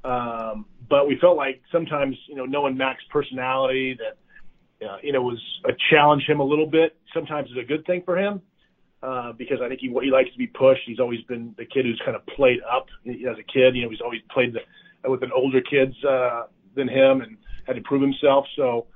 um, 0.03 0.65
but 0.89 1.07
we 1.07 1.17
felt 1.19 1.35
like 1.35 1.61
sometimes 1.71 2.15
you 2.27 2.35
know 2.35 2.45
knowing 2.45 2.77
Max's 2.77 3.07
personality 3.11 3.97
that 3.99 4.87
uh, 4.87 4.97
you 5.01 5.11
know 5.11 5.21
was 5.21 5.41
a 5.65 5.71
challenge 5.89 6.23
him 6.27 6.39
a 6.39 6.43
little 6.43 6.67
bit. 6.67 6.95
Sometimes 7.13 7.49
is 7.49 7.57
a 7.57 7.67
good 7.67 7.85
thing 7.85 8.03
for 8.05 8.17
him. 8.17 8.41
Uh, 9.03 9.33
because 9.33 9.57
I 9.63 9.67
think 9.67 9.81
he 9.81 9.87
he 10.01 10.09
likes 10.09 10.31
to 10.31 10.37
be 10.37 10.47
pushed. 10.47 10.81
He's 10.87 10.99
always 10.99 11.21
been 11.23 11.53
the 11.57 11.65
kid 11.65 11.85
who's 11.85 12.01
kind 12.03 12.15
of 12.15 12.25
played 12.25 12.59
up 12.65 12.87
as 13.05 13.37
a 13.37 13.43
kid. 13.43 13.75
You 13.75 13.83
know, 13.83 13.89
he's 13.89 14.01
always 14.01 14.21
played 14.31 14.53
the, 14.53 15.09
with 15.09 15.21
an 15.21 15.31
older 15.35 15.61
kids 15.61 15.93
uh, 16.03 16.43
than 16.75 16.87
him 16.87 17.21
and 17.21 17.37
had 17.67 17.75
to 17.75 17.81
prove 17.83 18.01
himself. 18.01 18.45
So 18.55 18.87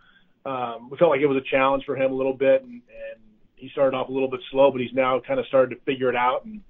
um, 0.45 0.89
we 0.89 0.97
felt 0.97 1.11
like 1.11 1.21
it 1.21 1.27
was 1.27 1.37
a 1.37 1.49
challenge 1.49 1.83
for 1.85 1.95
him 1.95 2.11
a 2.11 2.15
little 2.15 2.33
bit, 2.33 2.63
and, 2.63 2.71
and 2.71 3.21
he 3.55 3.69
started 3.69 3.95
off 3.95 4.09
a 4.09 4.11
little 4.11 4.29
bit 4.29 4.39
slow, 4.51 4.71
but 4.71 4.81
he's 4.81 4.93
now 4.93 5.19
kind 5.19 5.39
of 5.39 5.45
started 5.47 5.75
to 5.75 5.81
figure 5.81 6.09
it 6.09 6.15
out. 6.15 6.45
And 6.45 6.61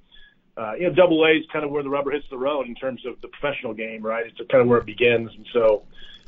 uh, 0.58 0.74
you 0.74 0.84
know, 0.84 0.94
Double 0.94 1.24
A 1.24 1.38
is 1.38 1.46
kind 1.54 1.64
of 1.64 1.72
where 1.72 1.84
the 1.84 1.90
rubber 1.90 2.12
hits 2.12 2.26
the 2.30 2.38
road 2.38 2.68
in 2.68 2.76
terms 2.76 3.06
of 3.06 3.22
the 3.22 3.28
professional 3.30 3.74
game, 3.74 4.02
right? 4.02 4.26
It's 4.26 4.38
kind 4.52 4.62
of 4.62 4.68
where 4.68 4.80
it 4.80 4.86
begins, 4.86 5.32
and 5.36 5.48
so 5.54 5.84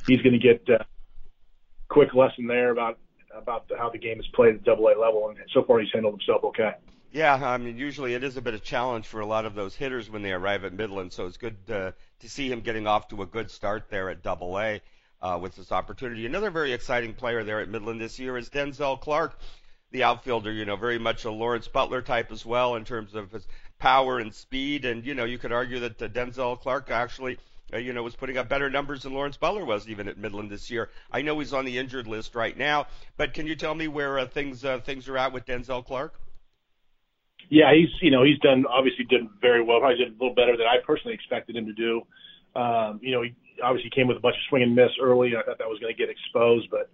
he's 0.07 0.21
going 0.21 0.39
to 0.39 0.39
get 0.39 0.67
uh, 0.69 0.83
quick 1.89 2.13
lesson 2.13 2.47
there 2.47 2.71
about 2.71 2.97
about 3.35 3.67
the, 3.69 3.77
how 3.77 3.89
the 3.89 3.97
game 3.97 4.19
is 4.19 4.27
played 4.33 4.55
at 4.55 4.63
Double 4.63 4.87
A 4.87 4.95
level, 4.99 5.29
and 5.29 5.37
so 5.53 5.63
far 5.63 5.79
he's 5.79 5.91
handled 5.91 6.13
himself 6.13 6.43
okay. 6.43 6.73
Yeah, 7.13 7.35
I 7.35 7.57
mean, 7.57 7.77
usually 7.77 8.13
it 8.13 8.23
is 8.23 8.37
a 8.37 8.41
bit 8.41 8.53
of 8.53 8.63
challenge 8.63 9.05
for 9.05 9.19
a 9.19 9.25
lot 9.25 9.45
of 9.45 9.53
those 9.53 9.75
hitters 9.75 10.09
when 10.09 10.21
they 10.21 10.31
arrive 10.31 10.63
at 10.63 10.71
Midland, 10.71 11.11
so 11.11 11.25
it's 11.25 11.35
good 11.35 11.57
uh, 11.69 11.91
to 12.19 12.29
see 12.29 12.49
him 12.49 12.61
getting 12.61 12.87
off 12.87 13.09
to 13.09 13.21
a 13.21 13.25
good 13.25 13.51
start 13.51 13.89
there 13.89 14.09
at 14.09 14.23
Double 14.23 14.57
A 14.57 14.81
uh, 15.21 15.37
with 15.41 15.55
this 15.55 15.71
opportunity. 15.71 16.25
Another 16.25 16.49
very 16.49 16.73
exciting 16.73 17.13
player 17.13 17.43
there 17.43 17.61
at 17.61 17.69
Midland 17.69 18.01
this 18.01 18.19
year 18.19 18.37
is 18.37 18.49
Denzel 18.49 18.99
Clarke, 18.99 19.37
the 19.91 20.03
outfielder. 20.03 20.51
You 20.51 20.65
know, 20.65 20.75
very 20.75 20.99
much 20.99 21.25
a 21.25 21.31
Lawrence 21.31 21.67
Butler 21.67 22.01
type 22.01 22.31
as 22.31 22.45
well 22.45 22.75
in 22.75 22.85
terms 22.85 23.13
of 23.15 23.31
his 23.31 23.47
power 23.79 24.19
and 24.19 24.33
speed, 24.33 24.85
and 24.85 25.05
you 25.05 25.13
know, 25.13 25.25
you 25.25 25.37
could 25.37 25.51
argue 25.51 25.79
that 25.81 26.01
uh, 26.01 26.07
Denzel 26.07 26.59
Clarke 26.59 26.91
actually. 26.91 27.37
Uh, 27.73 27.77
you 27.77 27.93
know, 27.93 28.03
was 28.03 28.17
putting 28.17 28.37
up 28.37 28.49
better 28.49 28.69
numbers 28.69 29.03
than 29.03 29.13
Lawrence 29.13 29.37
Butler 29.37 29.63
was 29.63 29.87
even 29.87 30.09
at 30.09 30.17
Midland 30.17 30.49
this 30.49 30.69
year. 30.69 30.89
I 31.09 31.21
know 31.21 31.39
he's 31.39 31.53
on 31.53 31.63
the 31.63 31.77
injured 31.77 32.05
list 32.05 32.35
right 32.35 32.57
now, 32.57 32.87
but 33.15 33.33
can 33.33 33.47
you 33.47 33.55
tell 33.55 33.73
me 33.73 33.87
where 33.87 34.19
uh, 34.19 34.25
things 34.25 34.65
uh, 34.65 34.79
things 34.79 35.07
are 35.07 35.17
at 35.17 35.31
with 35.31 35.45
Denzel 35.45 35.85
Clarke? 35.85 36.19
Yeah, 37.49 37.73
he's 37.73 37.87
you 38.01 38.11
know 38.11 38.23
he's 38.23 38.39
done 38.39 38.65
obviously 38.65 39.05
done 39.05 39.29
very 39.39 39.63
well. 39.63 39.79
Probably 39.79 39.99
did 39.99 40.09
a 40.09 40.11
little 40.11 40.35
better 40.35 40.57
than 40.57 40.67
I 40.67 40.83
personally 40.85 41.13
expected 41.13 41.55
him 41.55 41.65
to 41.65 41.73
do. 41.73 42.01
Um, 42.59 42.99
you 43.01 43.11
know, 43.11 43.21
he 43.21 43.35
obviously 43.63 43.89
came 43.89 44.07
with 44.07 44.17
a 44.17 44.19
bunch 44.19 44.35
of 44.35 44.41
swing 44.49 44.63
and 44.63 44.75
miss 44.75 44.91
early. 45.01 45.29
And 45.29 45.37
I 45.37 45.43
thought 45.43 45.57
that 45.59 45.69
was 45.69 45.79
going 45.79 45.93
to 45.93 45.97
get 45.97 46.09
exposed, 46.09 46.69
but 46.69 46.89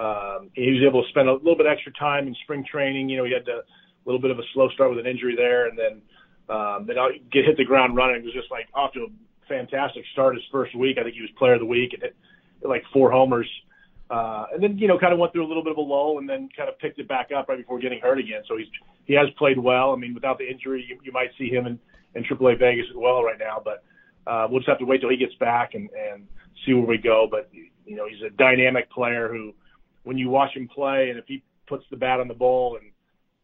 um, 0.00 0.50
he 0.54 0.70
was 0.72 0.82
able 0.86 1.02
to 1.02 1.08
spend 1.10 1.28
a 1.28 1.34
little 1.34 1.56
bit 1.56 1.66
extra 1.66 1.92
time 1.92 2.26
in 2.26 2.34
spring 2.42 2.64
training. 2.64 3.08
You 3.08 3.18
know, 3.18 3.24
he 3.24 3.32
had 3.32 3.46
a 3.48 3.62
little 4.04 4.20
bit 4.20 4.30
of 4.30 4.38
a 4.38 4.46
slow 4.52 4.68
start 4.70 4.90
with 4.90 4.98
an 4.98 5.06
injury 5.06 5.36
there, 5.36 5.68
and 5.68 5.78
then 5.78 6.02
um, 6.48 6.86
then 6.86 6.96
get 7.32 7.44
hit 7.44 7.56
the 7.56 7.64
ground 7.64 7.96
running. 7.96 8.16
It 8.16 8.24
was 8.24 8.34
just 8.34 8.50
like 8.50 8.66
off 8.74 8.92
to 8.94 9.06
a 9.06 9.08
fantastic 9.48 10.04
start 10.12 10.34
his 10.34 10.44
first 10.50 10.74
week. 10.74 10.98
I 10.98 11.02
think 11.02 11.14
he 11.14 11.22
was 11.22 11.30
player 11.38 11.54
of 11.54 11.60
the 11.60 11.66
week 11.66 11.92
and 11.92 12.02
hit 12.02 12.16
like 12.62 12.82
four 12.92 13.10
homers. 13.10 13.48
Uh, 14.10 14.46
and 14.52 14.62
then, 14.62 14.76
you 14.76 14.86
know, 14.86 14.98
kind 14.98 15.12
of 15.12 15.18
went 15.18 15.32
through 15.32 15.46
a 15.46 15.48
little 15.48 15.62
bit 15.62 15.72
of 15.72 15.78
a 15.78 15.80
lull 15.80 16.18
and 16.18 16.28
then 16.28 16.48
kind 16.56 16.68
of 16.68 16.78
picked 16.78 16.98
it 16.98 17.08
back 17.08 17.30
up 17.36 17.48
right 17.48 17.58
before 17.58 17.78
getting 17.78 18.00
hurt 18.00 18.18
again. 18.18 18.42
So 18.46 18.56
he's, 18.56 18.68
he 19.06 19.14
has 19.14 19.26
played 19.38 19.58
well. 19.58 19.92
I 19.92 19.96
mean, 19.96 20.14
without 20.14 20.38
the 20.38 20.48
injury, 20.48 20.84
you, 20.86 20.98
you 21.02 21.12
might 21.12 21.30
see 21.38 21.48
him 21.48 21.66
in, 21.66 21.78
in 22.14 22.22
AAA 22.24 22.58
Vegas 22.58 22.86
as 22.90 22.96
well 22.96 23.22
right 23.22 23.38
now, 23.38 23.60
but, 23.64 23.82
uh, 24.26 24.46
we'll 24.48 24.60
just 24.60 24.68
have 24.68 24.78
to 24.78 24.84
wait 24.84 25.00
till 25.00 25.10
he 25.10 25.16
gets 25.16 25.34
back 25.34 25.74
and, 25.74 25.88
and 25.90 26.26
see 26.64 26.72
where 26.72 26.86
we 26.86 26.98
go. 26.98 27.26
But, 27.30 27.48
you 27.52 27.96
know, 27.96 28.06
he's 28.08 28.22
a 28.22 28.30
dynamic 28.30 28.90
player 28.90 29.28
who, 29.28 29.54
when 30.04 30.18
you 30.18 30.28
watch 30.30 30.54
him 30.54 30.68
play 30.68 31.10
and 31.10 31.18
if 31.18 31.24
he 31.26 31.42
puts 31.66 31.84
the 31.90 31.96
bat 31.96 32.20
on 32.20 32.28
the 32.28 32.34
ball 32.34 32.76
and 32.80 32.90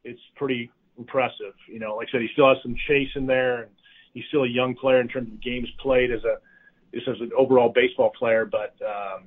it's 0.05 0.21
pretty 0.37 0.71
impressive, 0.99 1.55
you 1.69 1.79
know, 1.79 1.97
like 1.97 2.09
I 2.09 2.13
said, 2.13 2.21
he 2.23 2.29
still 2.33 2.49
has 2.49 2.59
some 2.63 2.75
chase 2.89 3.11
in 3.15 3.27
there 3.27 3.63
and 3.63 3.71
he's 4.15 4.25
still 4.29 4.45
a 4.45 4.49
young 4.49 4.75
player 4.75 5.01
in 5.01 5.09
terms 5.09 5.29
of 5.33 5.43
games 5.43 5.69
played 5.81 6.11
as 6.11 6.25
a, 6.25 6.39
just 6.95 7.09
as 7.09 7.21
an 7.21 7.31
overall 7.37 7.73
baseball 7.75 8.11
player, 8.19 8.45
but, 8.45 8.75
um, 8.85 9.25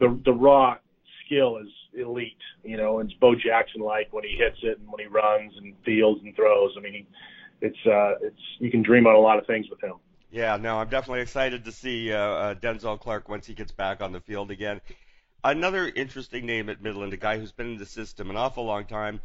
the 0.00 0.20
the 0.24 0.32
raw 0.32 0.76
skill 1.24 1.58
is 1.58 1.68
elite. 1.94 2.36
You 2.62 2.76
know, 2.76 2.98
it's 3.00 3.12
Bo 3.14 3.34
Jackson 3.34 3.80
like 3.80 4.12
when 4.12 4.24
he 4.24 4.36
hits 4.36 4.58
it 4.62 4.78
and 4.78 4.88
when 4.88 5.00
he 5.00 5.06
runs 5.06 5.52
and 5.56 5.74
fields 5.84 6.20
and 6.22 6.34
throws. 6.34 6.72
I 6.76 6.80
mean, 6.80 7.06
it's 7.60 7.78
uh, 7.86 8.14
it's 8.20 8.40
you 8.58 8.70
can 8.70 8.82
dream 8.82 9.06
on 9.06 9.14
a 9.14 9.18
lot 9.18 9.38
of 9.38 9.46
things 9.46 9.66
with 9.70 9.82
him. 9.82 9.94
Yeah, 10.34 10.56
no, 10.56 10.78
I'm 10.80 10.88
definitely 10.88 11.20
excited 11.20 11.64
to 11.64 11.70
see 11.70 12.12
uh, 12.12 12.18
uh, 12.18 12.54
Denzel 12.56 12.98
Clarke 12.98 13.28
once 13.28 13.46
he 13.46 13.54
gets 13.54 13.70
back 13.70 14.02
on 14.02 14.10
the 14.10 14.18
field 14.18 14.50
again. 14.50 14.80
Another 15.44 15.86
interesting 15.86 16.44
name 16.44 16.68
at 16.68 16.82
Midland, 16.82 17.12
a 17.12 17.16
guy 17.16 17.38
who's 17.38 17.52
been 17.52 17.74
in 17.74 17.78
the 17.78 17.86
system 17.86 18.30
an 18.30 18.36
awful 18.36 18.64
long 18.64 18.84
time, 18.86 19.20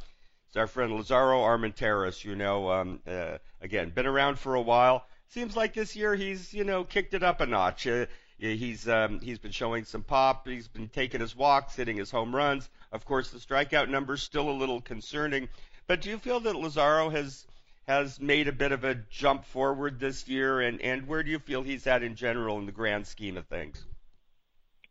is 0.51 0.55
our 0.55 0.67
friend 0.67 0.95
Lazaro 0.95 1.39
Armenteros. 1.39 2.23
You 2.23 2.35
know, 2.35 2.69
um, 2.71 2.99
uh, 3.07 3.39
again, 3.59 3.89
been 3.89 4.05
around 4.05 4.37
for 4.37 4.53
a 4.53 4.61
while. 4.61 5.03
Seems 5.29 5.55
like 5.55 5.73
this 5.73 5.95
year 5.95 6.13
he's, 6.13 6.53
you 6.53 6.63
know, 6.63 6.83
kicked 6.83 7.15
it 7.15 7.23
up 7.23 7.41
a 7.41 7.47
notch. 7.47 7.87
Uh, 7.87 8.05
He's 8.37 8.87
um, 8.87 9.19
he's 9.19 9.39
been 9.39 9.51
showing 9.51 9.83
some 9.83 10.03
pop. 10.03 10.47
He's 10.47 10.69
been 10.69 10.87
taking 10.87 11.19
his 11.19 11.35
walks, 11.35 11.75
hitting 11.75 11.97
his 11.97 12.09
home 12.09 12.33
runs. 12.33 12.69
Of 12.93 13.03
course, 13.03 13.31
the 13.31 13.39
strikeout 13.39 13.89
number's 13.89 14.23
still 14.23 14.49
a 14.49 14.51
little 14.51 14.79
concerning. 14.79 15.49
But 15.87 15.99
do 15.99 16.09
you 16.09 16.19
feel 16.19 16.39
that 16.39 16.55
Lazaro 16.55 17.09
has 17.09 17.45
has 17.89 18.19
made 18.19 18.47
a 18.47 18.51
bit 18.51 18.71
of 18.71 18.83
a 18.83 18.93
jump 19.09 19.43
forward 19.43 19.99
this 19.99 20.27
year? 20.27 20.61
And 20.61 20.79
and 20.79 21.07
where 21.07 21.23
do 21.23 21.31
you 21.31 21.39
feel 21.39 21.63
he's 21.63 21.87
at 21.87 22.03
in 22.03 22.15
general 22.15 22.59
in 22.59 22.67
the 22.67 22.71
grand 22.71 23.07
scheme 23.07 23.35
of 23.35 23.47
things? 23.47 23.83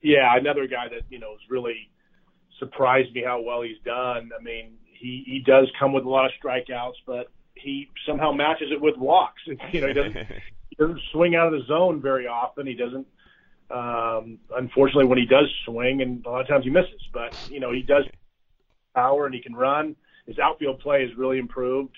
Yeah, 0.02 0.36
another 0.36 0.66
guy 0.66 0.88
that 0.88 1.02
you 1.08 1.20
know 1.20 1.30
has 1.30 1.40
really 1.48 1.90
surprised 2.58 3.14
me 3.14 3.22
how 3.24 3.40
well 3.40 3.62
he's 3.62 3.78
done. 3.84 4.30
I 4.38 4.42
mean, 4.42 4.78
he 4.84 5.22
he 5.26 5.44
does 5.46 5.70
come 5.78 5.92
with 5.92 6.04
a 6.04 6.08
lot 6.08 6.26
of 6.26 6.32
strikeouts, 6.42 6.98
but 7.06 7.30
he 7.54 7.88
somehow 8.04 8.32
matches 8.32 8.68
it 8.72 8.80
with 8.80 8.96
walks. 8.96 9.42
You 9.72 9.80
know, 9.80 9.86
he 9.86 9.92
doesn't 9.92 10.16
he 10.16 10.76
doesn't 10.76 11.00
swing 11.12 11.36
out 11.36 11.52
of 11.52 11.52
the 11.52 11.66
zone 11.66 12.02
very 12.02 12.26
often. 12.26 12.66
He 12.66 12.74
doesn't 12.74 13.06
um, 13.70 14.38
unfortunately, 14.56 15.04
when 15.04 15.18
he 15.18 15.26
does 15.26 15.46
swing, 15.64 16.02
and 16.02 16.26
a 16.26 16.30
lot 16.30 16.40
of 16.40 16.48
times 16.48 16.64
he 16.64 16.70
misses, 16.70 17.00
but 17.12 17.32
you 17.48 17.60
know 17.60 17.72
he 17.72 17.82
does 17.82 18.04
power 18.96 19.24
and 19.24 19.34
he 19.34 19.40
can 19.40 19.54
run. 19.54 19.94
His 20.26 20.40
outfield 20.40 20.80
play 20.80 21.06
has 21.06 21.16
really 21.16 21.38
improved. 21.38 21.94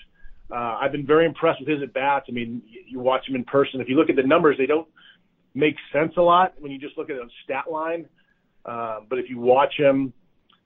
Uh, 0.51 0.77
I've 0.81 0.91
been 0.91 1.05
very 1.05 1.25
impressed 1.25 1.59
with 1.61 1.69
his 1.69 1.81
at 1.81 1.93
bats. 1.93 2.25
I 2.27 2.31
mean, 2.31 2.61
you 2.87 2.99
watch 2.99 3.27
him 3.27 3.35
in 3.35 3.43
person. 3.45 3.79
If 3.79 3.87
you 3.87 3.95
look 3.95 4.09
at 4.09 4.15
the 4.15 4.23
numbers, 4.23 4.57
they 4.57 4.65
don't 4.65 4.87
make 5.53 5.75
sense 5.93 6.13
a 6.17 6.21
lot 6.21 6.53
when 6.59 6.71
you 6.71 6.77
just 6.77 6.97
look 6.97 7.09
at 7.09 7.15
a 7.15 7.27
stat 7.43 7.71
line. 7.71 8.07
Uh, 8.65 8.99
but 9.09 9.17
if 9.17 9.29
you 9.29 9.39
watch 9.39 9.73
him, 9.77 10.13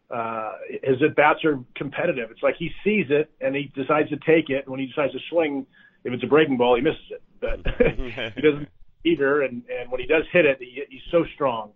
uh, 0.10 0.54
his 0.84 1.02
at 1.04 1.16
bats 1.16 1.44
are 1.46 1.60
competitive. 1.76 2.30
It's 2.32 2.44
like 2.44 2.56
he 2.58 2.70
sees 2.84 3.08
it 3.10 3.32
and 3.42 3.56
he 3.56 3.72
decides 3.76 4.10
to 4.10 4.18
take 4.18 4.50
it. 4.50 4.64
And 4.64 4.68
when 4.68 4.80
he 4.80 4.88
decides 4.88 5.14
to 5.14 5.20
swing, 5.30 5.66
if 6.04 6.14
it's 6.14 6.24
a 6.24 6.28
breaking 6.28 6.58
ball, 6.58 6.76
he 6.76 6.82
misses 6.82 7.12
it. 7.12 7.22
But 7.40 7.60
he 8.36 8.42
doesn't 8.42 8.70
either. 9.04 9.42
And, 9.44 9.64
and 9.70 9.92
when 9.92 10.02
he 10.02 10.08
does 10.08 10.24
hit 10.32 10.46
it, 10.46 10.58
he, 10.60 10.84
he's 10.90 11.02
so 11.12 11.26
strong 11.34 11.72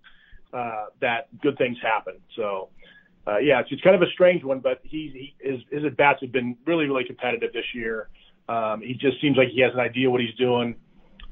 uh, 0.53 0.85
that 1.01 1.27
good 1.41 1.57
things 1.57 1.77
happen. 1.81 2.15
So, 2.35 2.69
uh, 3.29 3.37
yeah, 3.37 3.59
it's, 3.59 3.69
it's 3.71 3.81
kind 3.81 3.95
of 3.95 4.01
a 4.01 4.11
strange 4.11 4.43
one, 4.43 4.59
but 4.59 4.79
he, 4.83 5.33
he 5.39 5.51
his, 5.51 5.61
his 5.71 5.85
at 5.85 5.97
bats 5.97 6.19
have 6.21 6.31
been 6.31 6.57
really, 6.65 6.85
really 6.85 7.03
competitive 7.03 7.53
this 7.53 7.65
year. 7.75 8.09
Um, 8.47 8.81
he 8.81 8.93
just 8.93 9.21
seems 9.21 9.37
like 9.37 9.49
he 9.49 9.61
has 9.61 9.73
an 9.73 9.79
idea 9.79 10.09
what 10.09 10.21
he's 10.21 10.33
doing, 10.35 10.75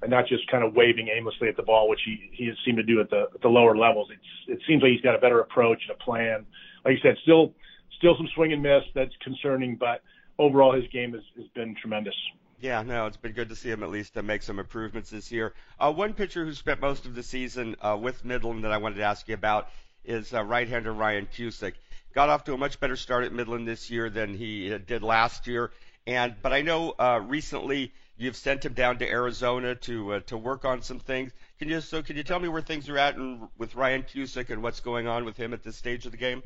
and 0.02 0.12
not 0.12 0.28
just 0.28 0.50
kind 0.52 0.64
of 0.64 0.74
waving 0.74 1.08
aimlessly 1.08 1.48
at 1.48 1.58
the 1.58 1.64
ball, 1.64 1.90
which 1.90 2.02
he 2.06 2.30
he 2.32 2.46
has 2.48 2.56
seemed 2.64 2.78
to 2.78 2.84
do 2.84 3.00
at 3.02 3.10
the 3.10 3.26
at 3.34 3.42
the 3.42 3.48
lower 3.48 3.76
levels. 3.76 4.10
It's 4.12 4.60
it 4.60 4.60
seems 4.68 4.84
like 4.84 4.92
he's 4.92 5.02
got 5.02 5.16
a 5.16 5.18
better 5.18 5.40
approach 5.40 5.82
and 5.88 5.98
a 6.00 6.04
plan. 6.04 6.46
Like 6.86 6.94
you 6.94 7.00
said, 7.02 7.18
still 7.24 7.54
still 7.98 8.16
some 8.18 8.28
swing 8.36 8.54
and 8.54 8.62
miss 8.62 8.84
that's 8.94 9.16
concerning, 9.24 9.76
but 9.76 10.04
overall 10.38 10.76
his 10.76 10.86
game 10.92 11.14
has, 11.14 11.24
has 11.36 11.48
been 11.56 11.76
tremendous. 11.82 12.14
Yeah, 12.60 12.82
no, 12.82 13.06
it's 13.06 13.18
been 13.18 13.34
good 13.34 13.50
to 13.50 13.56
see 13.56 13.70
him 13.70 13.84
at 13.84 13.90
least 13.90 14.16
to 14.16 14.24
make 14.24 14.42
some 14.42 14.58
improvements 14.60 15.10
this 15.12 15.32
year. 15.32 15.54
Uh, 15.80 15.94
one 15.94 16.14
pitcher 16.14 16.44
who 16.44 16.54
spent 16.54 16.82
most 16.82 17.06
of 17.06 17.14
the 17.14 17.22
season 17.22 17.76
uh, 17.82 17.98
with 18.00 18.26
Midland 18.26 18.64
that 18.64 18.72
I 18.72 18.78
wanted 18.78 18.96
to 18.96 19.04
ask 19.04 19.28
you 19.28 19.36
about 19.36 19.70
is 20.04 20.34
uh, 20.34 20.44
right-hander 20.44 20.92
Ryan 20.92 21.28
Cusick. 21.28 21.74
Got 22.14 22.30
off 22.30 22.44
to 22.46 22.54
a 22.54 22.58
much 22.58 22.80
better 22.80 22.96
start 22.96 23.26
at 23.26 23.34
Midland 23.34 23.68
this 23.68 23.92
year 23.92 24.10
than 24.10 24.34
he 24.34 24.76
did 24.80 25.04
last 25.04 25.48
year, 25.48 25.72
and 26.06 26.36
but 26.42 26.54
I 26.54 26.62
know 26.62 26.96
uh, 26.98 27.22
recently 27.24 27.92
you've 28.18 28.36
sent 28.36 28.66
him 28.66 28.74
down 28.74 28.98
to 28.98 29.10
Arizona 29.10 29.76
to 29.76 30.14
uh, 30.14 30.20
to 30.22 30.38
work 30.38 30.66
on 30.66 30.82
some 30.82 31.00
things. 31.00 31.32
Can 31.60 31.70
you 31.70 31.82
so 31.82 32.02
can 32.02 32.18
you 32.18 32.24
tell 32.24 32.40
me 32.40 32.48
where 32.48 32.62
things 32.62 32.90
are 32.90 32.98
at 32.98 33.16
and 33.16 33.48
with 33.58 33.76
Ryan 33.76 34.04
Cusick 34.04 34.50
and 34.50 34.64
what's 34.64 34.80
going 34.80 35.08
on 35.08 35.26
with 35.26 35.38
him 35.38 35.54
at 35.54 35.64
this 35.64 35.78
stage 35.78 36.06
of 36.06 36.12
the 36.12 36.18
game? 36.18 36.42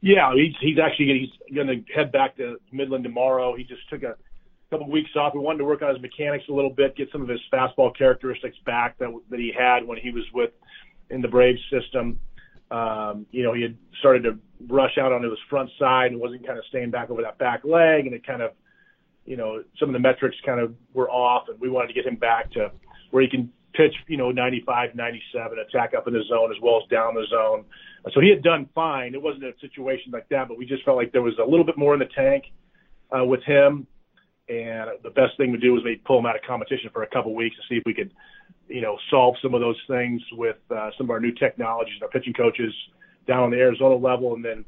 Yeah, 0.00 0.32
he's 0.34 0.54
he's 0.60 0.78
actually 0.78 1.30
he's 1.48 1.54
going 1.54 1.66
to 1.66 1.92
head 1.92 2.12
back 2.12 2.36
to 2.36 2.58
Midland 2.72 3.04
tomorrow. 3.04 3.56
He 3.56 3.64
just 3.64 3.88
took 3.90 4.02
a 4.02 4.14
couple 4.70 4.86
of 4.86 4.92
weeks 4.92 5.10
off. 5.16 5.34
We 5.34 5.40
wanted 5.40 5.58
to 5.58 5.64
work 5.64 5.82
on 5.82 5.92
his 5.92 6.02
mechanics 6.02 6.44
a 6.48 6.52
little 6.52 6.70
bit, 6.70 6.96
get 6.96 7.10
some 7.10 7.22
of 7.22 7.28
his 7.28 7.40
fastball 7.52 7.96
characteristics 7.96 8.56
back 8.64 8.98
that 8.98 9.12
that 9.30 9.40
he 9.40 9.52
had 9.56 9.86
when 9.86 9.98
he 9.98 10.10
was 10.10 10.24
with 10.32 10.50
in 11.10 11.22
the 11.22 11.28
Braves 11.28 11.60
system. 11.70 12.20
Um, 12.70 13.26
you 13.30 13.42
know, 13.42 13.54
he 13.54 13.62
had 13.62 13.76
started 14.00 14.24
to 14.24 14.38
rush 14.68 14.98
out 14.98 15.12
onto 15.12 15.30
his 15.30 15.38
front 15.48 15.70
side 15.78 16.10
and 16.10 16.20
wasn't 16.20 16.46
kind 16.46 16.58
of 16.58 16.64
staying 16.68 16.90
back 16.90 17.10
over 17.10 17.22
that 17.22 17.38
back 17.38 17.64
leg, 17.64 18.06
and 18.06 18.14
it 18.14 18.26
kind 18.26 18.42
of, 18.42 18.52
you 19.24 19.36
know, 19.36 19.62
some 19.78 19.88
of 19.88 19.92
the 19.92 19.98
metrics 19.98 20.36
kind 20.44 20.60
of 20.60 20.74
were 20.94 21.10
off, 21.10 21.48
and 21.48 21.60
we 21.60 21.68
wanted 21.68 21.88
to 21.88 21.94
get 21.94 22.06
him 22.06 22.16
back 22.16 22.50
to 22.52 22.70
where 23.10 23.22
he 23.22 23.28
can 23.28 23.52
pitch, 23.76 23.94
you 24.08 24.16
know, 24.16 24.30
95, 24.30 24.94
97, 24.94 25.58
attack 25.58 25.92
up 25.96 26.08
in 26.08 26.14
the 26.14 26.22
zone 26.28 26.50
as 26.50 26.60
well 26.62 26.80
as 26.82 26.88
down 26.88 27.14
the 27.14 27.26
zone. 27.30 27.64
So 28.14 28.20
he 28.20 28.30
had 28.30 28.42
done 28.42 28.68
fine. 28.74 29.14
It 29.14 29.22
wasn't 29.22 29.44
a 29.44 29.52
situation 29.60 30.12
like 30.12 30.28
that, 30.30 30.48
but 30.48 30.56
we 30.56 30.64
just 30.64 30.84
felt 30.84 30.96
like 30.96 31.12
there 31.12 31.22
was 31.22 31.34
a 31.38 31.48
little 31.48 31.64
bit 31.64 31.76
more 31.76 31.92
in 31.92 32.00
the 32.00 32.08
tank 32.14 32.44
uh, 33.10 33.24
with 33.24 33.42
him. 33.42 33.86
And 34.48 34.90
the 35.02 35.10
best 35.10 35.36
thing 35.36 35.52
to 35.52 35.58
do 35.58 35.72
was 35.72 35.82
maybe 35.84 36.00
pull 36.06 36.20
him 36.20 36.26
out 36.26 36.36
of 36.36 36.42
competition 36.42 36.90
for 36.92 37.02
a 37.02 37.08
couple 37.08 37.34
weeks 37.34 37.56
to 37.56 37.62
see 37.68 37.78
if 37.78 37.82
we 37.84 37.94
could, 37.94 38.12
you 38.68 38.80
know, 38.80 38.98
solve 39.10 39.36
some 39.42 39.54
of 39.54 39.60
those 39.60 39.80
things 39.86 40.20
with 40.32 40.56
uh, 40.70 40.90
some 40.96 41.06
of 41.06 41.10
our 41.10 41.20
new 41.20 41.32
technologies 41.32 41.94
our 42.02 42.08
pitching 42.08 42.32
coaches 42.32 42.72
down 43.26 43.44
on 43.44 43.50
the 43.50 43.58
Arizona 43.58 43.96
level, 43.96 44.34
and 44.34 44.44
then 44.44 44.64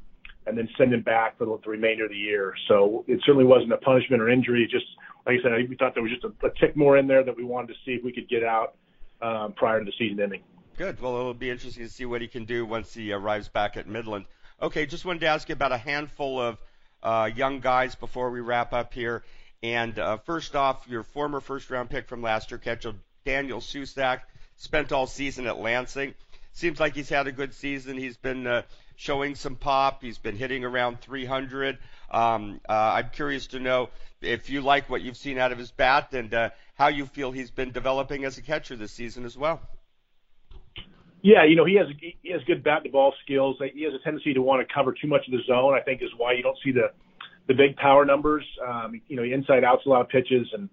and 0.47 0.57
then 0.57 0.69
send 0.79 0.95
him 0.95 1.03
back 1.03 1.37
for 1.37 1.45
the, 1.45 1.59
the 1.63 1.71
remainder 1.71 2.05
of 2.05 2.11
the 2.11 2.17
year. 2.17 2.55
So 2.69 3.05
it 3.07 3.21
certainly 3.25 3.45
wasn't 3.45 3.73
a 3.73 3.77
punishment 3.79 4.23
or 4.23 4.31
injury. 4.31 4.67
Just 4.71 4.87
like 5.27 5.41
I 5.41 5.43
said, 5.43 5.69
we 5.69 5.77
thought 5.77 5.95
there 5.95 6.03
was 6.03 6.13
just 6.13 6.25
a, 6.25 6.47
a 6.47 6.51
tick 6.59 6.77
more 6.77 6.97
in 6.97 7.07
there 7.07 7.23
that 7.23 7.37
we 7.37 7.45
wanted 7.45 7.69
to 7.69 7.75
see 7.85 7.93
if 7.93 8.05
we 8.05 8.13
could 8.13 8.29
get 8.29 8.45
out 8.45 8.75
um, 9.21 9.53
prior 9.53 9.81
to 9.81 9.85
the 9.85 9.93
season 9.99 10.21
ending. 10.21 10.43
Good. 10.77 11.01
Well, 11.01 11.17
it'll 11.17 11.35
be 11.35 11.51
interesting 11.51 11.85
to 11.85 11.91
see 11.91 12.07
what 12.07 12.23
he 12.23 12.29
can 12.29 12.45
do 12.45 12.65
once 12.65 12.95
he 12.95 13.13
arrives 13.13 13.49
back 13.49 13.77
at 13.77 13.89
Midland. 13.89 14.27
Okay, 14.63 14.87
just 14.87 15.05
wanted 15.05 15.21
to 15.21 15.27
ask 15.27 15.49
you 15.49 15.53
about 15.53 15.73
a 15.73 15.79
handful 15.79 16.41
of 16.41 16.59
uh, 17.03 17.31
young 17.35 17.61
guys 17.61 17.95
before 17.95 18.31
we 18.31 18.41
wrap 18.41 18.73
up 18.73 18.95
here. 18.95 19.25
And 19.63 19.99
uh, 19.99 20.19
first 20.19 20.55
off, 20.55 20.87
your 20.89 21.03
former 21.03 21.41
first-round 21.41 21.91
pick 21.91 22.09
from 22.09 22.23
last 22.23 22.51
year, 22.51 22.59
catcher 22.59 22.95
Daniel 23.29 23.61
Susac, 23.61 24.21
spent 24.57 24.91
all 24.91 25.07
season 25.07 25.47
at 25.47 25.59
Lansing. 25.59 26.15
Seems 26.55 26.81
like 26.81 26.95
he's 26.95 27.11
had 27.11 27.27
a 27.27 27.33
good 27.33 27.53
season. 27.53 27.99
He's 27.99 28.17
been 28.17 28.47
uh, 28.47 28.63
showing 28.97 29.35
some 29.35 29.55
pop. 29.55 30.01
He's 30.01 30.17
been 30.17 30.35
hitting 30.35 30.65
around 30.65 31.03
300. 31.03 31.77
Um, 32.11 32.59
uh, 32.67 32.73
I'm 32.73 33.11
curious 33.11 33.49
to 33.49 33.61
know 33.61 33.91
if 34.23 34.49
you 34.49 34.63
like 34.63 34.89
what 34.89 35.03
you've 35.03 35.19
seen 35.19 35.37
out 35.37 35.53
of 35.53 35.59
his 35.59 35.71
bat 35.71 36.15
and 36.15 36.33
uh, 36.33 36.51
how 36.75 36.89
you 36.89 37.05
feel 37.05 37.31
he's 37.31 37.51
been 37.51 37.71
developing 37.71 38.25
as 38.25 38.39
a 38.39 38.43
catcher 38.43 38.77
this 38.77 38.93
season 38.93 39.27
as 39.27 39.37
well. 39.37 39.61
Yeah, 41.21 41.45
you 41.45 41.55
know 41.55 41.67
he 41.67 41.75
has 41.75 41.89
he 42.01 42.31
has 42.33 42.41
good 42.45 42.65
bat 42.65 42.85
to 42.85 42.91
ball 42.91 43.13
skills. 43.25 43.57
He 43.75 43.83
has 43.83 43.93
a 43.93 44.03
tendency 44.03 44.33
to 44.33 44.41
want 44.41 44.67
to 44.67 44.73
cover 44.73 44.95
too 44.95 45.09
much 45.09 45.27
of 45.27 45.33
the 45.33 45.43
zone. 45.47 45.75
I 45.75 45.81
think 45.81 46.01
is 46.01 46.09
why 46.17 46.33
you 46.33 46.43
don't 46.43 46.57
see 46.65 46.71
the 46.71 46.93
the 47.47 47.55
big 47.55 47.77
power 47.77 48.07
numbers. 48.07 48.45
Um, 48.67 49.03
you 49.09 49.17
know, 49.17 49.23
inside 49.23 49.65
outs 49.65 49.85
a 49.85 49.89
lot 49.91 50.01
of 50.01 50.09
pitches, 50.09 50.47
and 50.53 50.71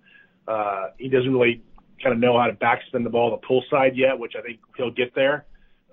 uh, 0.48 0.91
he 1.00 1.10
doesn't 1.10 1.34
really 1.34 1.63
kind 2.01 2.13
of 2.13 2.19
know 2.19 2.39
how 2.39 2.47
to 2.47 2.53
backspin 2.53 3.03
the 3.03 3.10
ball 3.10 3.31
the 3.31 3.45
pull 3.45 3.63
side 3.69 3.93
yet, 3.95 4.17
which 4.17 4.34
I 4.38 4.41
think 4.41 4.60
he'll 4.77 4.91
get 4.91 5.13
there. 5.15 5.45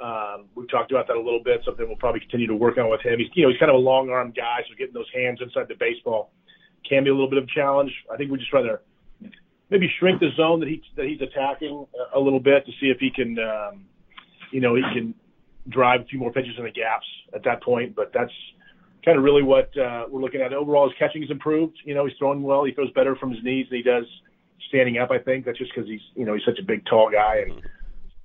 Um, 0.03 0.47
we've 0.55 0.69
talked 0.69 0.91
about 0.91 1.07
that 1.07 1.17
a 1.17 1.21
little 1.21 1.43
bit. 1.43 1.61
Something 1.65 1.87
we'll 1.87 1.97
probably 1.97 2.21
continue 2.21 2.47
to 2.49 2.57
work 2.57 2.77
on 2.79 2.91
with 2.91 3.03
him. 3.03 3.19
He's 3.19 3.29
you 3.35 3.45
know 3.45 3.51
he's 3.51 3.59
kind 3.59 3.71
of 3.71 3.77
a 3.77 3.85
long 3.85 4.11
arm 4.11 4.33
guy, 4.35 4.59
so 4.69 4.75
getting 4.77 4.95
those 4.95 5.11
hands 5.15 5.41
inside 5.41 5.69
the 5.69 5.77
baseball 5.79 6.33
can 6.89 7.05
be 7.05 7.11
a 7.11 7.13
little 7.13 7.31
bit 7.31 7.39
of 7.39 7.45
a 7.45 7.55
challenge. 7.55 7.93
I 8.13 8.17
think 8.17 8.31
we 8.31 8.39
just 8.39 8.53
rather 8.53 8.83
maybe 9.71 9.89
shrink 9.99 10.21
the 10.21 10.31
zone 10.37 10.61
that 10.61 10.69
he 10.69 10.83
that 10.97 11.07
he's 11.07 11.21
attacking 11.21 11.87
a 12.15 12.19
little 12.19 12.41
bit 12.41 12.67
to 12.67 12.73
see 12.81 12.87
if 12.87 12.99
he 12.99 13.11
can. 13.11 13.39
Um, 13.39 13.87
you 14.51 14.61
know, 14.61 14.75
he 14.75 14.83
can 14.93 15.15
drive 15.69 16.03
a 16.03 16.05
few 16.05 16.19
more 16.19 16.33
pitches 16.33 16.53
in 16.59 16.65
the 16.65 16.71
gaps 16.71 17.07
at 17.35 17.45
that 17.45 17.63
point. 17.63 17.95
But 17.95 18.11
that's 18.13 18.33
kind 19.05 19.17
of 19.17 19.25
really 19.25 19.43
what 19.43 19.71
uh, 19.79 20.05
we're 20.11 20.21
looking 20.21 20.43
at. 20.43 20.53
Overall, 20.53 20.89
his 20.89 20.99
catching 20.99 21.23
has 21.23 21.31
improved. 21.31 21.79
You 21.85 21.95
know, 21.95 22.07
he's 22.07 22.17
throwing 22.19 22.43
well. 22.43 22.65
He 22.65 22.73
throws 22.73 22.91
better 22.93 23.17
from 23.17 23.31
his 23.31 23.43
knees 23.43 23.67
than 23.71 23.79
he 23.79 23.83
does 23.83 24.05
standing 24.69 24.99
up. 24.99 25.11
I 25.11 25.19
think 25.19 25.45
that's 25.45 25.59
just 25.59 25.73
because 25.75 25.89
he's, 25.89 26.01
you 26.15 26.25
know, 26.25 26.35
he's 26.35 26.45
such 26.45 26.59
a 26.59 26.65
big, 26.65 26.85
tall 26.87 27.11
guy 27.11 27.45
and 27.49 27.63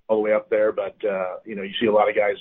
all 0.07 0.17
the 0.17 0.21
way 0.21 0.33
up 0.33 0.49
there. 0.49 0.71
But 0.71 0.95
uh, 1.05 1.37
you 1.45 1.55
know, 1.55 1.63
you 1.63 1.73
see 1.79 1.87
a 1.87 1.91
lot 1.91 2.09
of 2.09 2.15
guys 2.15 2.35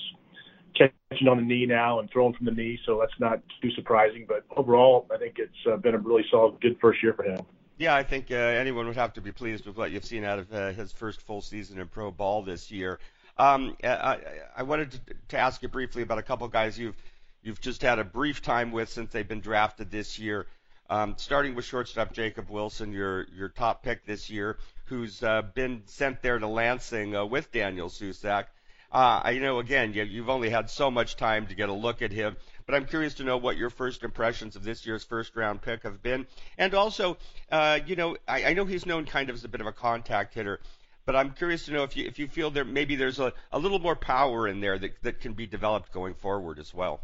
catching 0.76 1.28
on 1.28 1.38
the 1.38 1.42
knee 1.42 1.66
now 1.66 2.00
and 2.00 2.10
throwing 2.10 2.34
from 2.34 2.46
the 2.46 2.52
knee, 2.52 2.78
so 2.86 2.98
that's 3.00 3.18
not 3.18 3.40
too 3.62 3.70
surprising. 3.72 4.26
But 4.28 4.44
overall, 4.56 5.06
I 5.12 5.18
think 5.18 5.36
it's 5.38 5.66
uh, 5.70 5.76
been 5.76 5.94
a 5.94 5.98
really 5.98 6.24
solid, 6.30 6.60
good 6.60 6.76
first 6.80 7.02
year 7.02 7.14
for 7.14 7.24
him. 7.24 7.44
Yeah, 7.78 7.94
I 7.94 8.02
think 8.02 8.30
uh, 8.30 8.34
anyone 8.34 8.86
would 8.86 8.96
have 8.96 9.12
to 9.14 9.20
be 9.20 9.32
pleased 9.32 9.66
with 9.66 9.76
what 9.76 9.90
you've 9.90 10.04
seen 10.04 10.24
out 10.24 10.38
of 10.38 10.52
uh, 10.52 10.72
his 10.72 10.92
first 10.92 11.20
full 11.20 11.42
season 11.42 11.78
in 11.78 11.88
pro 11.88 12.10
ball 12.10 12.42
this 12.42 12.70
year. 12.70 12.98
Um, 13.38 13.76
I, 13.84 14.18
I 14.56 14.62
wanted 14.62 14.92
to, 14.92 15.00
to 15.28 15.38
ask 15.38 15.60
you 15.60 15.68
briefly 15.68 16.02
about 16.02 16.16
a 16.16 16.22
couple 16.22 16.46
of 16.46 16.52
guys 16.52 16.78
you've 16.78 16.96
you've 17.42 17.60
just 17.60 17.82
had 17.82 17.98
a 17.98 18.04
brief 18.04 18.40
time 18.40 18.72
with 18.72 18.88
since 18.88 19.12
they've 19.12 19.28
been 19.28 19.40
drafted 19.40 19.90
this 19.90 20.18
year. 20.18 20.46
Um, 20.88 21.14
starting 21.16 21.56
with 21.56 21.64
shortstop 21.64 22.12
Jacob 22.12 22.48
Wilson, 22.48 22.92
your 22.92 23.26
your 23.34 23.48
top 23.48 23.82
pick 23.82 24.06
this 24.06 24.30
year, 24.30 24.56
who's 24.84 25.20
uh, 25.22 25.42
been 25.42 25.82
sent 25.86 26.22
there 26.22 26.38
to 26.38 26.46
Lansing 26.46 27.16
uh, 27.16 27.24
with 27.24 27.50
Daniel 27.50 27.88
Susac. 27.88 28.44
Uh, 28.92 29.20
I 29.24 29.38
know 29.38 29.58
again 29.58 29.94
you, 29.94 30.04
you've 30.04 30.28
only 30.28 30.48
had 30.48 30.70
so 30.70 30.90
much 30.90 31.16
time 31.16 31.48
to 31.48 31.56
get 31.56 31.68
a 31.68 31.72
look 31.72 32.02
at 32.02 32.12
him, 32.12 32.36
but 32.66 32.76
I'm 32.76 32.86
curious 32.86 33.14
to 33.14 33.24
know 33.24 33.36
what 33.36 33.56
your 33.56 33.68
first 33.68 34.04
impressions 34.04 34.54
of 34.54 34.62
this 34.62 34.86
year's 34.86 35.02
first 35.02 35.34
round 35.34 35.60
pick 35.60 35.82
have 35.82 36.02
been, 36.02 36.24
and 36.56 36.72
also, 36.72 37.16
uh, 37.50 37.80
you 37.84 37.96
know, 37.96 38.16
I, 38.28 38.44
I 38.44 38.52
know 38.52 38.64
he's 38.64 38.86
known 38.86 39.06
kind 39.06 39.28
of 39.28 39.34
as 39.34 39.44
a 39.44 39.48
bit 39.48 39.60
of 39.60 39.66
a 39.66 39.72
contact 39.72 40.34
hitter. 40.34 40.60
But 41.04 41.14
I'm 41.14 41.32
curious 41.34 41.66
to 41.66 41.72
know 41.72 41.84
if 41.84 41.96
you 41.96 42.04
if 42.06 42.18
you 42.18 42.26
feel 42.26 42.50
there 42.50 42.64
maybe 42.64 42.96
there's 42.96 43.20
a, 43.20 43.32
a 43.52 43.60
little 43.60 43.78
more 43.78 43.94
power 43.94 44.48
in 44.48 44.60
there 44.60 44.76
that 44.76 45.02
that 45.02 45.20
can 45.20 45.34
be 45.34 45.46
developed 45.46 45.92
going 45.92 46.14
forward 46.14 46.58
as 46.58 46.74
well. 46.74 47.00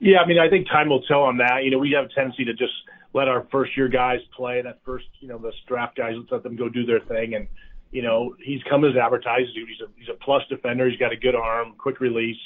Yeah, 0.00 0.18
I 0.18 0.26
mean, 0.26 0.38
I 0.38 0.48
think 0.48 0.66
time 0.66 0.88
will 0.88 1.02
tell 1.02 1.22
on 1.22 1.38
that. 1.38 1.64
You 1.64 1.70
know, 1.70 1.78
we 1.78 1.92
have 1.92 2.06
a 2.06 2.14
tendency 2.14 2.44
to 2.44 2.52
just 2.52 2.72
let 3.14 3.28
our 3.28 3.46
first 3.50 3.76
year 3.76 3.88
guys 3.88 4.18
play. 4.36 4.62
That 4.62 4.80
first, 4.84 5.06
you 5.20 5.28
know, 5.28 5.38
the 5.38 5.52
draft 5.66 5.96
guys, 5.96 6.14
let's 6.30 6.42
them 6.42 6.56
go 6.56 6.68
do 6.68 6.84
their 6.84 7.00
thing. 7.00 7.34
And 7.34 7.48
you 7.90 8.02
know, 8.02 8.34
he's 8.44 8.60
come 8.68 8.84
as 8.84 8.96
advertised. 8.96 9.50
He's 9.54 9.80
a 9.80 9.90
he's 9.96 10.08
a 10.08 10.24
plus 10.24 10.42
defender. 10.48 10.88
He's 10.88 10.98
got 10.98 11.12
a 11.12 11.16
good 11.16 11.34
arm, 11.34 11.74
quick 11.78 12.00
release. 12.00 12.36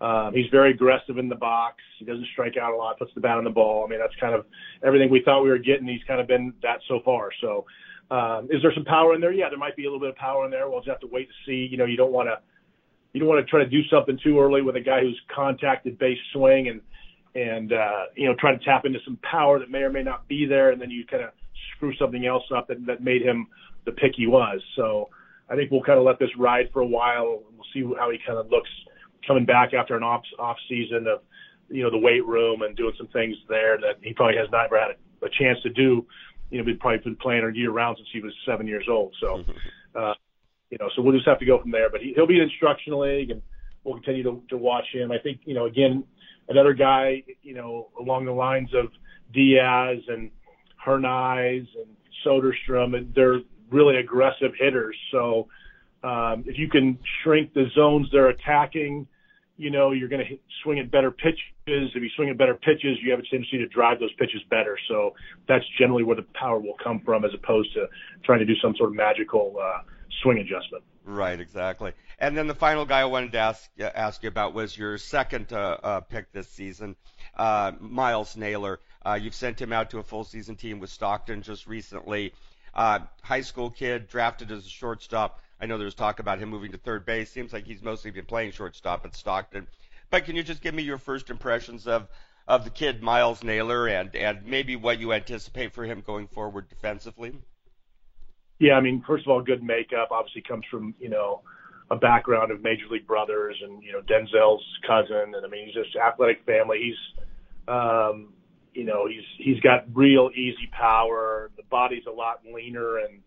Um, 0.00 0.32
he's 0.34 0.46
very 0.50 0.72
aggressive 0.72 1.18
in 1.18 1.28
the 1.28 1.36
box. 1.36 1.76
He 1.98 2.04
doesn't 2.04 2.26
strike 2.32 2.56
out 2.56 2.72
a 2.72 2.76
lot. 2.76 2.98
Puts 2.98 3.12
the 3.14 3.20
bat 3.20 3.38
on 3.38 3.44
the 3.44 3.50
ball. 3.50 3.84
I 3.84 3.90
mean, 3.90 3.98
that's 3.98 4.14
kind 4.20 4.34
of 4.34 4.44
everything 4.84 5.10
we 5.10 5.22
thought 5.24 5.42
we 5.42 5.48
were 5.48 5.58
getting. 5.58 5.86
He's 5.86 6.04
kind 6.06 6.20
of 6.20 6.26
been 6.26 6.52
that 6.62 6.80
so 6.86 7.00
far. 7.04 7.30
So 7.40 7.64
um, 8.10 8.48
is 8.50 8.62
there 8.62 8.72
some 8.74 8.84
power 8.84 9.14
in 9.14 9.20
there? 9.20 9.32
Yeah, 9.32 9.48
there 9.48 9.58
might 9.58 9.76
be 9.76 9.84
a 9.84 9.86
little 9.86 10.00
bit 10.00 10.10
of 10.10 10.16
power 10.16 10.44
in 10.44 10.50
there. 10.50 10.68
We'll 10.68 10.80
just 10.80 10.90
have 10.90 11.00
to 11.00 11.08
wait 11.10 11.28
to 11.28 11.34
see. 11.46 11.66
You 11.70 11.78
know, 11.78 11.86
you 11.86 11.96
don't 11.96 12.12
want 12.12 12.28
to 12.28 12.38
you 13.12 13.20
don't 13.20 13.28
want 13.28 13.44
to 13.44 13.50
try 13.50 13.62
to 13.62 13.68
do 13.68 13.80
something 13.90 14.18
too 14.22 14.38
early 14.38 14.62
with 14.62 14.76
a 14.76 14.80
guy 14.80 15.00
who's 15.00 15.20
contacted 15.34 15.98
base 15.98 16.18
swing 16.32 16.68
and 16.68 16.80
and 17.34 17.72
uh, 17.72 18.04
you 18.16 18.26
know 18.26 18.34
try 18.38 18.52
to 18.52 18.64
tap 18.64 18.84
into 18.84 18.98
some 19.04 19.18
power 19.28 19.58
that 19.58 19.70
may 19.70 19.80
or 19.80 19.90
may 19.90 20.02
not 20.02 20.26
be 20.28 20.46
there, 20.46 20.70
and 20.70 20.80
then 20.80 20.90
you 20.90 21.04
kind 21.06 21.22
of 21.22 21.30
screw 21.74 21.94
something 21.96 22.26
else 22.26 22.44
up 22.54 22.68
that, 22.68 22.84
that 22.86 23.02
made 23.02 23.22
him 23.22 23.46
the 23.84 23.92
pick 23.92 24.12
he 24.16 24.26
was. 24.26 24.60
So 24.74 25.08
I 25.50 25.56
think 25.56 25.70
we'll 25.70 25.82
kind 25.82 25.98
of 25.98 26.04
let 26.04 26.18
this 26.18 26.30
ride 26.38 26.70
for 26.72 26.80
a 26.80 26.86
while. 26.86 27.42
We'll 27.52 27.66
see 27.72 27.82
how 27.98 28.10
he 28.10 28.18
kind 28.26 28.38
of 28.38 28.50
looks 28.50 28.70
coming 29.26 29.44
back 29.44 29.74
after 29.74 29.96
an 29.96 30.02
off 30.02 30.22
off 30.38 30.56
season 30.68 31.06
of 31.06 31.20
you 31.68 31.82
know 31.82 31.90
the 31.90 31.98
weight 31.98 32.24
room 32.24 32.62
and 32.62 32.76
doing 32.76 32.94
some 32.96 33.08
things 33.08 33.36
there 33.48 33.78
that 33.78 33.96
he 34.02 34.12
probably 34.14 34.36
has 34.36 34.48
not 34.50 34.66
ever 34.66 34.78
had 34.78 34.90
a, 34.90 35.26
a 35.26 35.30
chance 35.30 35.58
to 35.62 35.70
do 35.70 36.06
you 36.50 36.58
know, 36.58 36.64
we've 36.64 36.78
probably 36.78 36.98
been 36.98 37.16
playing 37.16 37.52
year 37.54 37.70
round 37.70 37.96
since 37.98 38.08
he 38.12 38.20
was 38.20 38.32
seven 38.46 38.66
years 38.66 38.86
old. 38.88 39.14
So, 39.20 39.44
uh, 39.94 40.14
you 40.70 40.78
know, 40.78 40.88
so 40.94 41.02
we'll 41.02 41.14
just 41.14 41.26
have 41.26 41.38
to 41.38 41.46
go 41.46 41.60
from 41.60 41.70
there. 41.70 41.90
But 41.90 42.00
he, 42.00 42.12
he'll 42.14 42.26
be 42.26 42.36
in 42.36 42.42
instructional 42.42 43.00
league, 43.00 43.30
and 43.30 43.42
we'll 43.84 43.94
continue 43.94 44.22
to, 44.24 44.42
to 44.50 44.56
watch 44.56 44.84
him. 44.92 45.12
I 45.12 45.18
think, 45.18 45.40
you 45.44 45.54
know, 45.54 45.66
again, 45.66 46.04
another 46.48 46.74
guy, 46.74 47.22
you 47.42 47.54
know, 47.54 47.88
along 47.98 48.26
the 48.26 48.32
lines 48.32 48.70
of 48.74 48.86
Diaz 49.32 49.98
and 50.08 50.30
Hernaiz 50.84 51.66
and 51.76 51.96
Soderstrom, 52.24 52.96
and 52.96 53.14
they're 53.14 53.40
really 53.70 53.96
aggressive 53.96 54.52
hitters. 54.58 54.96
So, 55.10 55.48
um, 56.02 56.44
if 56.46 56.58
you 56.58 56.68
can 56.68 56.98
shrink 57.22 57.52
the 57.54 57.66
zones 57.74 58.08
they're 58.12 58.28
attacking 58.28 59.08
you 59.56 59.70
know, 59.70 59.92
you're 59.92 60.08
going 60.08 60.24
to 60.24 60.38
swing 60.62 60.78
at 60.78 60.90
better 60.90 61.10
pitches. 61.10 61.40
If 61.66 62.02
you 62.02 62.10
swing 62.14 62.28
at 62.28 62.36
better 62.36 62.54
pitches, 62.54 62.98
you 63.02 63.10
have 63.10 63.20
a 63.20 63.22
tendency 63.22 63.58
to 63.58 63.66
drive 63.66 63.98
those 63.98 64.12
pitches 64.14 64.42
better. 64.50 64.78
So 64.88 65.14
that's 65.48 65.64
generally 65.78 66.04
where 66.04 66.16
the 66.16 66.26
power 66.34 66.58
will 66.58 66.76
come 66.82 67.00
from, 67.04 67.24
as 67.24 67.30
opposed 67.34 67.72
to 67.74 67.86
trying 68.24 68.40
to 68.40 68.44
do 68.44 68.54
some 68.62 68.74
sort 68.76 68.90
of 68.90 68.96
magical 68.96 69.56
uh, 69.60 69.80
swing 70.22 70.38
adjustment. 70.38 70.84
Right, 71.04 71.38
exactly. 71.38 71.92
And 72.18 72.36
then 72.36 72.46
the 72.46 72.54
final 72.54 72.84
guy 72.84 73.00
I 73.00 73.04
wanted 73.04 73.32
to 73.32 73.38
ask 73.38 73.70
ask 73.80 74.22
you 74.22 74.28
about 74.28 74.54
was 74.54 74.76
your 74.76 74.98
second 74.98 75.52
uh, 75.52 75.76
uh, 75.82 76.00
pick 76.00 76.32
this 76.32 76.48
season, 76.48 76.96
uh, 77.36 77.72
Myles 77.78 78.36
Naylor. 78.36 78.80
Uh, 79.04 79.18
you've 79.20 79.34
sent 79.34 79.60
him 79.60 79.72
out 79.72 79.90
to 79.90 79.98
a 79.98 80.02
full 80.02 80.24
season 80.24 80.56
team 80.56 80.80
with 80.80 80.90
Stockton 80.90 81.42
just 81.42 81.66
recently. 81.66 82.32
Uh, 82.74 83.00
high 83.22 83.40
school 83.40 83.70
kid, 83.70 84.08
drafted 84.08 84.50
as 84.50 84.66
a 84.66 84.68
shortstop. 84.68 85.40
I 85.60 85.66
know 85.66 85.78
there 85.78 85.86
was 85.86 85.94
talk 85.94 86.18
about 86.18 86.38
him 86.38 86.50
moving 86.50 86.72
to 86.72 86.78
third 86.78 87.06
base. 87.06 87.30
Seems 87.30 87.52
like 87.52 87.66
he's 87.66 87.82
mostly 87.82 88.10
been 88.10 88.26
playing 88.26 88.52
shortstop 88.52 89.06
at 89.06 89.14
Stockton. 89.14 89.66
But 90.10 90.24
can 90.24 90.36
you 90.36 90.42
just 90.42 90.60
give 90.60 90.74
me 90.74 90.82
your 90.82 90.98
first 90.98 91.30
impressions 91.30 91.86
of 91.86 92.08
of 92.48 92.64
the 92.64 92.70
kid 92.70 93.02
Myles 93.02 93.42
Naylor 93.42 93.88
and 93.88 94.14
and 94.14 94.44
maybe 94.46 94.76
what 94.76 94.98
you 94.98 95.12
anticipate 95.12 95.72
for 95.72 95.84
him 95.84 96.00
going 96.00 96.28
forward 96.28 96.68
defensively? 96.68 97.34
Yeah, 98.58 98.74
I 98.74 98.80
mean, 98.80 99.02
first 99.06 99.26
of 99.26 99.30
all, 99.30 99.42
good 99.42 99.62
makeup. 99.62 100.08
Obviously, 100.10 100.42
comes 100.42 100.64
from 100.70 100.94
you 100.98 101.08
know 101.08 101.42
a 101.90 101.96
background 101.96 102.50
of 102.50 102.62
major 102.62 102.86
league 102.90 103.06
brothers 103.06 103.56
and 103.62 103.82
you 103.82 103.92
know 103.92 104.00
Denzel's 104.00 104.64
cousin, 104.86 105.34
and 105.34 105.44
I 105.44 105.48
mean 105.48 105.66
he's 105.66 105.74
just 105.74 105.94
athletic 105.96 106.44
family. 106.46 106.78
He's 106.82 107.24
um, 107.68 108.32
you 108.74 108.84
know 108.84 109.06
he's 109.06 109.24
he's 109.38 109.60
got 109.60 109.84
real 109.94 110.30
easy 110.34 110.68
power. 110.72 111.50
The 111.56 111.62
body's 111.70 112.04
a 112.08 112.12
lot 112.12 112.40
leaner 112.52 112.98
and 112.98 113.20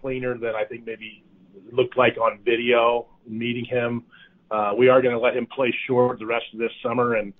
cleaner 0.00 0.38
than 0.38 0.54
I 0.54 0.64
think 0.64 0.86
maybe 0.86 1.24
looked 1.70 1.96
like 1.96 2.16
on 2.18 2.40
video 2.44 3.08
meeting 3.26 3.64
him. 3.64 4.04
uh, 4.52 4.72
we 4.76 4.88
are 4.88 5.00
going 5.00 5.14
to 5.14 5.20
let 5.20 5.36
him 5.36 5.46
play 5.46 5.74
short 5.86 6.18
the 6.18 6.26
rest 6.26 6.44
of 6.52 6.58
this 6.58 6.70
summer 6.82 7.14
and 7.14 7.32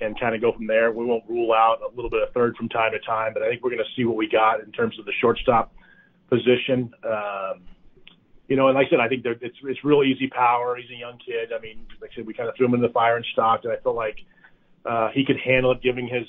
and 0.00 0.18
kind 0.18 0.34
of 0.34 0.40
go 0.40 0.52
from 0.52 0.66
there. 0.66 0.92
We 0.92 1.04
won't 1.04 1.24
rule 1.28 1.52
out 1.52 1.78
a 1.82 1.94
little 1.94 2.10
bit 2.10 2.22
of 2.22 2.32
third 2.32 2.56
from 2.56 2.68
time 2.70 2.92
to 2.92 2.98
time, 3.00 3.34
but 3.34 3.42
I 3.42 3.48
think 3.48 3.62
we're 3.62 3.70
going 3.70 3.84
to 3.84 3.92
see 3.96 4.04
what 4.04 4.16
we 4.16 4.28
got 4.28 4.60
in 4.60 4.72
terms 4.72 4.98
of 4.98 5.04
the 5.04 5.12
shortstop 5.20 5.74
position. 6.30 6.94
Um, 7.04 7.62
you 8.48 8.56
know, 8.56 8.66
and 8.68 8.74
like 8.74 8.88
I 8.88 8.90
said, 8.90 9.00
I 9.00 9.08
think 9.08 9.24
it's 9.24 9.56
it's 9.62 9.84
real 9.84 10.02
easy 10.02 10.28
power. 10.28 10.76
He's 10.76 10.90
a 10.90 10.98
young 10.98 11.18
kid. 11.24 11.52
I 11.56 11.60
mean, 11.60 11.86
like 12.00 12.10
I 12.12 12.16
said, 12.16 12.26
we 12.26 12.34
kind 12.34 12.48
of 12.48 12.56
threw 12.56 12.66
him 12.66 12.74
in 12.74 12.80
the 12.80 12.88
fire 12.88 13.16
and 13.16 13.24
stocked, 13.32 13.64
and 13.64 13.72
I 13.72 13.76
felt 13.76 13.94
like 13.94 14.16
uh, 14.84 15.10
he 15.14 15.24
could 15.24 15.38
handle 15.44 15.72
it, 15.72 15.82
given 15.82 16.08
his 16.08 16.26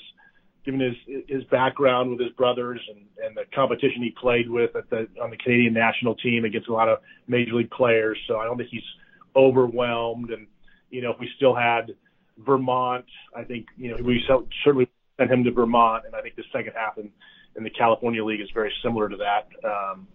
given 0.64 0.78
his 0.80 1.24
his 1.26 1.44
background 1.44 2.10
with 2.10 2.20
his 2.20 2.30
brothers 2.32 2.80
and 2.88 3.06
and 3.24 3.36
the 3.36 3.42
competition 3.54 4.02
he 4.02 4.14
played 4.20 4.48
with 4.48 4.76
at 4.76 4.88
the 4.90 5.08
on 5.20 5.30
the 5.30 5.36
Canadian 5.36 5.74
national 5.74 6.14
team 6.16 6.44
against 6.44 6.68
a 6.68 6.72
lot 6.72 6.88
of 6.88 6.98
major 7.26 7.54
league 7.54 7.70
players. 7.70 8.18
So 8.28 8.36
I 8.36 8.44
don't 8.44 8.56
think 8.56 8.70
he's 8.70 8.82
overwhelmed. 9.34 10.30
And 10.30 10.46
you 10.90 11.02
know, 11.02 11.10
if 11.10 11.18
we 11.18 11.28
still 11.36 11.56
had 11.56 11.92
Vermont, 12.38 13.06
I 13.34 13.42
think 13.42 13.66
you 13.76 13.90
know 13.90 13.96
we 14.02 14.22
certainly 14.64 14.88
sent 15.18 15.30
him 15.30 15.44
to 15.44 15.50
Vermont, 15.50 16.04
and 16.06 16.14
I 16.14 16.20
think 16.22 16.36
the 16.36 16.44
second 16.52 16.74
half 16.76 16.98
in 16.98 17.10
in 17.56 17.64
the 17.64 17.70
California 17.70 18.24
League 18.24 18.40
is 18.40 18.50
very 18.52 18.72
similar 18.82 19.08
to 19.08 19.16
that 19.16 19.48
um, 19.64 20.06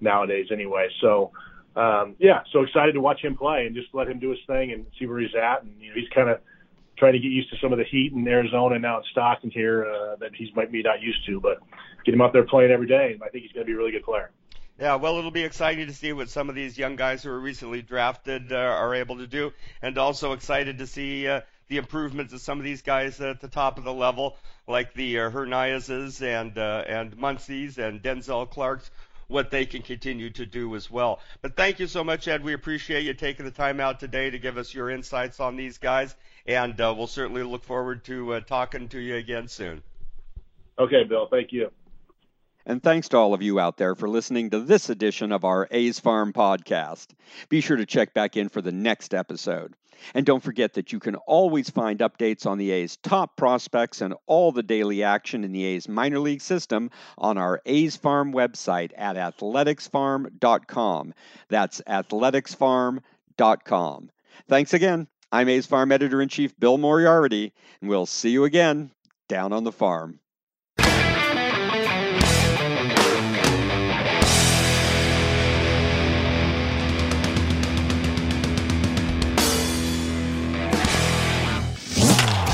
nowadays, 0.00 0.48
anyway. 0.50 0.88
So. 1.00 1.32
Um, 1.74 2.16
yeah, 2.18 2.42
so 2.52 2.60
excited 2.60 2.92
to 2.92 3.00
watch 3.00 3.24
him 3.24 3.34
play 3.34 3.64
and 3.64 3.74
just 3.74 3.88
let 3.94 4.06
him 4.06 4.18
do 4.18 4.28
his 4.28 4.40
thing 4.46 4.72
and 4.72 4.84
see 4.98 5.06
where 5.06 5.18
he's 5.20 5.34
at. 5.34 5.62
And 5.62 5.72
you 5.80 5.88
know, 5.88 5.94
he's 5.94 6.08
kind 6.10 6.28
of 6.28 6.40
trying 6.98 7.14
to 7.14 7.18
get 7.18 7.28
used 7.28 7.50
to 7.50 7.56
some 7.62 7.72
of 7.72 7.78
the 7.78 7.84
heat 7.84 8.12
in 8.12 8.28
Arizona 8.28 8.74
and 8.74 8.82
now 8.82 8.98
in 8.98 9.04
Stockton 9.10 9.50
here 9.50 9.86
uh, 9.86 10.16
that 10.16 10.34
he's 10.34 10.54
might 10.54 10.70
be 10.70 10.82
not 10.82 11.00
used 11.00 11.24
to. 11.26 11.40
But 11.40 11.60
get 12.04 12.14
him 12.14 12.20
out 12.20 12.32
there 12.32 12.44
playing 12.44 12.70
every 12.70 12.86
day, 12.86 13.12
and 13.14 13.22
I 13.22 13.28
think 13.28 13.44
he's 13.44 13.52
going 13.52 13.66
to 13.66 13.70
be 13.70 13.74
a 13.74 13.76
really 13.76 13.92
good 13.92 14.04
player. 14.04 14.30
Yeah, 14.78 14.96
well, 14.96 15.18
it'll 15.18 15.30
be 15.30 15.44
exciting 15.44 15.86
to 15.86 15.92
see 15.92 16.12
what 16.12 16.28
some 16.28 16.48
of 16.48 16.54
these 16.54 16.78
young 16.78 16.96
guys 16.96 17.22
who 17.22 17.30
were 17.30 17.40
recently 17.40 17.82
drafted 17.82 18.52
uh, 18.52 18.56
are 18.56 18.94
able 18.94 19.18
to 19.18 19.26
do, 19.26 19.52
and 19.80 19.96
also 19.98 20.32
excited 20.32 20.78
to 20.78 20.86
see 20.86 21.28
uh, 21.28 21.42
the 21.68 21.76
improvements 21.78 22.32
of 22.32 22.40
some 22.40 22.58
of 22.58 22.64
these 22.64 22.82
guys 22.82 23.20
at 23.20 23.40
the 23.40 23.48
top 23.48 23.78
of 23.78 23.84
the 23.84 23.92
level, 23.92 24.36
like 24.66 24.94
the 24.94 25.18
uh, 25.18 25.30
and 25.30 26.58
uh, 26.58 26.84
and 26.86 27.16
Muncy's 27.16 27.78
and 27.78 28.02
Denzel 28.02 28.48
Clarkes, 28.48 28.90
what 29.28 29.50
they 29.50 29.64
can 29.66 29.82
continue 29.82 30.30
to 30.30 30.46
do 30.46 30.74
as 30.76 30.90
well. 30.90 31.20
But 31.40 31.56
thank 31.56 31.80
you 31.80 31.86
so 31.86 32.04
much, 32.04 32.28
Ed. 32.28 32.44
We 32.44 32.52
appreciate 32.52 33.04
you 33.04 33.14
taking 33.14 33.44
the 33.44 33.50
time 33.50 33.80
out 33.80 34.00
today 34.00 34.30
to 34.30 34.38
give 34.38 34.58
us 34.58 34.74
your 34.74 34.90
insights 34.90 35.40
on 35.40 35.56
these 35.56 35.78
guys, 35.78 36.14
and 36.46 36.78
uh, 36.80 36.94
we'll 36.96 37.06
certainly 37.06 37.42
look 37.42 37.64
forward 37.64 38.04
to 38.04 38.34
uh, 38.34 38.40
talking 38.40 38.88
to 38.88 38.98
you 38.98 39.16
again 39.16 39.48
soon. 39.48 39.82
Okay, 40.78 41.04
Bill. 41.04 41.28
Thank 41.30 41.52
you. 41.52 41.70
And 42.64 42.80
thanks 42.82 43.08
to 43.08 43.16
all 43.16 43.34
of 43.34 43.42
you 43.42 43.58
out 43.58 43.76
there 43.76 43.96
for 43.96 44.08
listening 44.08 44.50
to 44.50 44.60
this 44.60 44.88
edition 44.88 45.32
of 45.32 45.44
our 45.44 45.66
A's 45.70 45.98
Farm 45.98 46.32
podcast. 46.32 47.08
Be 47.48 47.60
sure 47.60 47.76
to 47.76 47.86
check 47.86 48.14
back 48.14 48.36
in 48.36 48.48
for 48.48 48.62
the 48.62 48.70
next 48.70 49.14
episode. 49.14 49.74
And 50.14 50.24
don't 50.26 50.42
forget 50.42 50.74
that 50.74 50.92
you 50.92 51.00
can 51.00 51.14
always 51.16 51.70
find 51.70 52.00
updates 52.00 52.46
on 52.46 52.58
the 52.58 52.70
A's 52.72 52.96
top 52.98 53.36
prospects 53.36 54.00
and 54.00 54.14
all 54.26 54.50
the 54.52 54.62
daily 54.62 55.02
action 55.02 55.44
in 55.44 55.52
the 55.52 55.64
A's 55.64 55.86
minor 55.88 56.18
league 56.18 56.40
system 56.40 56.90
on 57.18 57.36
our 57.38 57.60
A's 57.66 57.96
Farm 57.96 58.32
website 58.32 58.92
at 58.96 59.16
athleticsfarm.com. 59.16 61.14
That's 61.48 61.80
athleticsfarm.com. 61.86 64.10
Thanks 64.48 64.74
again. 64.74 65.06
I'm 65.30 65.48
A's 65.48 65.66
Farm 65.66 65.92
Editor 65.92 66.20
in 66.20 66.28
Chief 66.28 66.58
Bill 66.58 66.78
Moriarity, 66.78 67.52
and 67.80 67.88
we'll 67.88 68.06
see 68.06 68.30
you 68.30 68.42
again 68.44 68.90
down 69.28 69.52
on 69.52 69.62
the 69.64 69.72
farm. 69.72 70.18